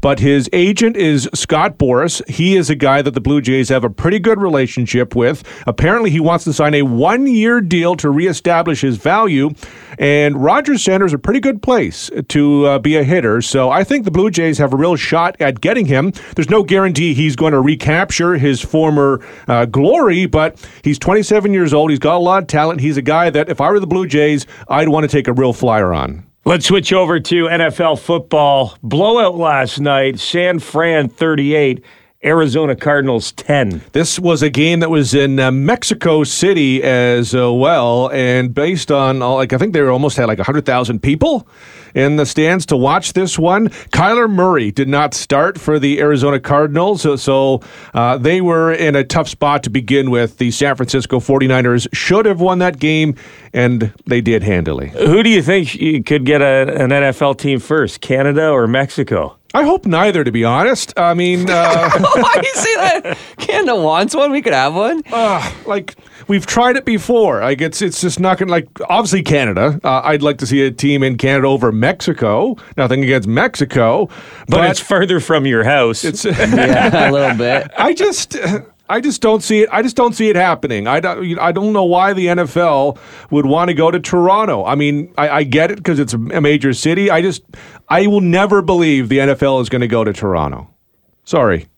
but 0.00 0.18
his 0.18 0.48
agent 0.52 0.96
is 0.96 1.28
Scott 1.34 1.78
Boras. 1.78 2.26
He 2.28 2.56
is 2.56 2.70
a 2.70 2.74
guy 2.74 3.02
that 3.02 3.12
the 3.12 3.20
Blue 3.20 3.40
Jays 3.40 3.68
have 3.68 3.84
a 3.84 3.90
pretty 3.90 4.18
good 4.18 4.40
relationship 4.40 5.14
with. 5.14 5.42
Apparently, 5.66 6.10
he 6.10 6.20
wants 6.20 6.44
to 6.44 6.52
sign 6.52 6.74
a 6.74 6.82
one 6.82 7.26
year 7.26 7.60
deal 7.60 7.96
to 7.96 8.10
reestablish 8.10 8.80
his 8.80 8.96
value. 8.96 9.50
And 9.98 10.42
Rogers 10.42 10.82
Center 10.82 11.04
is 11.04 11.12
a 11.12 11.18
pretty 11.18 11.40
good 11.40 11.62
place 11.62 12.10
to 12.28 12.66
uh, 12.66 12.78
be 12.78 12.96
a 12.96 13.04
hitter. 13.04 13.42
So 13.42 13.70
I 13.70 13.84
think 13.84 14.04
the 14.04 14.10
Blue 14.10 14.30
Jays 14.30 14.58
have 14.58 14.72
a 14.72 14.76
real 14.76 14.96
shot 14.96 15.36
at 15.40 15.60
getting 15.60 15.86
him. 15.86 16.12
There's 16.36 16.48
no 16.48 16.62
guarantee 16.62 17.14
he's 17.14 17.36
going 17.36 17.52
to 17.52 17.60
recapture 17.60 18.34
his 18.34 18.60
former 18.60 19.24
uh, 19.46 19.66
glory, 19.66 20.26
but 20.26 20.64
he's 20.82 20.98
27 20.98 21.52
years 21.52 21.74
old. 21.74 21.90
He's 21.90 21.98
got 21.98 22.16
a 22.16 22.18
lot 22.18 22.42
of 22.42 22.48
talent. 22.48 22.80
He's 22.80 22.96
a 22.96 23.02
guy 23.02 23.30
that, 23.30 23.48
if 23.48 23.60
I 23.60 23.70
were 23.70 23.80
the 23.80 23.86
Blue 23.86 24.06
Jays, 24.06 24.46
I'd 24.68 24.88
want 24.88 25.04
to 25.04 25.08
take 25.08 25.28
a 25.28 25.32
real 25.32 25.52
flyer 25.52 25.92
on. 25.92 26.29
Let's 26.46 26.64
switch 26.64 26.90
over 26.94 27.20
to 27.20 27.44
NFL 27.44 27.98
football. 27.98 28.74
Blowout 28.82 29.36
last 29.36 29.78
night. 29.78 30.18
San 30.18 30.58
Fran 30.58 31.10
38, 31.10 31.84
Arizona 32.24 32.74
Cardinals 32.74 33.32
10. 33.32 33.82
This 33.92 34.18
was 34.18 34.42
a 34.42 34.48
game 34.48 34.80
that 34.80 34.88
was 34.88 35.12
in 35.12 35.38
uh, 35.38 35.50
Mexico 35.50 36.24
City 36.24 36.82
as 36.82 37.34
uh, 37.34 37.52
well, 37.52 38.10
and 38.12 38.54
based 38.54 38.90
on 38.90 39.20
all, 39.20 39.36
like 39.36 39.52
I 39.52 39.58
think 39.58 39.74
they 39.74 39.82
almost 39.82 40.16
had 40.16 40.28
like 40.28 40.38
hundred 40.38 40.64
thousand 40.64 41.02
people 41.02 41.46
in 41.94 42.16
the 42.16 42.26
stands 42.26 42.66
to 42.66 42.76
watch 42.76 43.12
this 43.12 43.38
one. 43.38 43.68
Kyler 43.90 44.30
Murray 44.30 44.70
did 44.70 44.88
not 44.88 45.14
start 45.14 45.58
for 45.58 45.78
the 45.78 46.00
Arizona 46.00 46.38
Cardinals, 46.40 47.02
so, 47.02 47.16
so 47.16 47.60
uh, 47.94 48.16
they 48.18 48.40
were 48.40 48.72
in 48.72 48.96
a 48.96 49.04
tough 49.04 49.28
spot 49.28 49.62
to 49.64 49.70
begin 49.70 50.10
with. 50.10 50.38
The 50.38 50.50
San 50.50 50.76
Francisco 50.76 51.18
49ers 51.20 51.88
should 51.92 52.26
have 52.26 52.40
won 52.40 52.58
that 52.60 52.78
game, 52.78 53.14
and 53.52 53.92
they 54.06 54.20
did 54.20 54.42
handily. 54.42 54.88
Who 54.90 55.22
do 55.22 55.30
you 55.30 55.42
think 55.42 55.70
could 56.06 56.24
get 56.24 56.42
a, 56.42 56.82
an 56.82 56.90
NFL 56.90 57.38
team 57.38 57.58
first, 57.60 58.00
Canada 58.00 58.50
or 58.50 58.66
Mexico? 58.66 59.36
I 59.52 59.64
hope 59.64 59.84
neither, 59.84 60.22
to 60.22 60.30
be 60.30 60.44
honest. 60.44 60.92
I 60.96 61.14
mean, 61.14 61.50
uh, 61.50 61.90
Why 61.98 62.34
do 62.40 62.46
you 62.46 62.54
say 62.54 62.76
that? 62.76 63.18
Canada 63.38 63.74
wants 63.74 64.14
one. 64.14 64.30
We 64.30 64.42
could 64.42 64.52
have 64.52 64.76
one. 64.76 65.02
uh, 65.12 65.50
like 65.66 65.96
we've 66.30 66.46
tried 66.46 66.76
it 66.76 66.84
before. 66.84 67.40
Like 67.40 67.60
it's 67.60 67.82
it's 67.82 68.00
just 68.00 68.20
not 68.20 68.38
gonna 68.38 68.52
like 68.52 68.68
obviously 68.88 69.22
Canada. 69.22 69.80
Uh, 69.82 70.00
I'd 70.04 70.22
like 70.22 70.38
to 70.38 70.46
see 70.46 70.62
a 70.62 70.70
team 70.70 71.02
in 71.02 71.18
Canada 71.18 71.48
over 71.48 71.72
Mexico. 71.72 72.56
Nothing 72.76 73.02
against 73.02 73.28
Mexico, 73.28 74.08
But, 74.48 74.70
it's 74.70 74.80
further 74.80 75.18
from 75.18 75.44
your 75.44 75.64
house. 75.64 76.04
It's 76.04 76.24
Yeah, 76.60 77.10
a 77.10 77.12
little 77.12 77.36
bit. 77.36 77.70
I 77.76 77.92
just. 77.92 78.38
I 78.88 79.00
just 79.00 79.22
don't 79.22 79.40
see 79.40 79.62
it. 79.62 79.68
I 79.70 79.82
just 79.82 79.94
don't 79.94 80.14
see 80.14 80.30
it 80.30 80.34
happening. 80.34 80.88
I 80.88 80.98
don't. 80.98 81.24
know, 81.24 81.40
I 81.40 81.52
don't 81.52 81.72
know 81.72 81.84
why 81.84 82.12
the 82.12 82.26
NFL 82.26 82.98
would 83.30 83.46
want 83.46 83.68
to 83.68 83.74
go 83.74 83.88
to 83.88 84.00
Toronto. 84.00 84.64
I 84.64 84.74
mean, 84.74 85.14
I, 85.16 85.28
I 85.28 85.42
get 85.44 85.70
it 85.70 85.76
because 85.76 86.00
it's 86.00 86.12
a 86.12 86.18
major 86.18 86.72
city. 86.72 87.08
I 87.08 87.22
just, 87.22 87.44
I 87.88 88.08
will 88.08 88.20
never 88.20 88.62
believe 88.62 89.08
the 89.08 89.18
NFL 89.18 89.62
is 89.62 89.68
going 89.68 89.82
to 89.82 89.86
go 89.86 90.02
to 90.02 90.12
Toronto. 90.12 90.68
Sorry, 91.22 91.68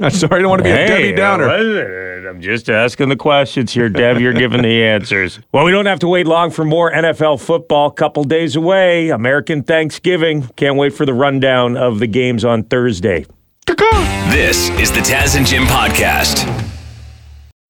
I'm 0.00 0.10
sorry. 0.10 0.38
I 0.38 0.42
don't 0.42 0.50
want 0.50 0.60
to 0.60 0.64
be 0.64 0.70
a 0.70 0.86
Debbie 0.86 1.12
Downer. 1.14 1.48
uh, 1.48 2.28
I'm 2.30 2.40
just 2.40 2.68
asking 2.68 3.08
the 3.08 3.16
questions 3.16 3.72
here, 3.72 3.88
Dev. 3.88 4.20
You're 4.20 4.32
giving 4.32 4.62
the 4.62 4.82
answers. 4.84 5.38
Well, 5.52 5.64
we 5.64 5.70
don't 5.70 5.86
have 5.86 6.00
to 6.00 6.08
wait 6.08 6.26
long 6.26 6.50
for 6.50 6.64
more 6.64 6.92
NFL 6.92 7.40
football. 7.40 7.90
Couple 7.90 8.24
days 8.24 8.56
away, 8.56 9.08
American 9.08 9.62
Thanksgiving. 9.62 10.42
Can't 10.56 10.76
wait 10.76 10.92
for 10.92 11.06
the 11.06 11.14
rundown 11.14 11.76
of 11.78 11.98
the 11.98 12.06
games 12.06 12.44
on 12.44 12.64
Thursday. 12.64 13.24
This 13.66 14.68
is 14.78 14.90
the 14.92 15.00
Taz 15.00 15.36
and 15.36 15.46
Jim 15.46 15.62
podcast. 15.64 16.65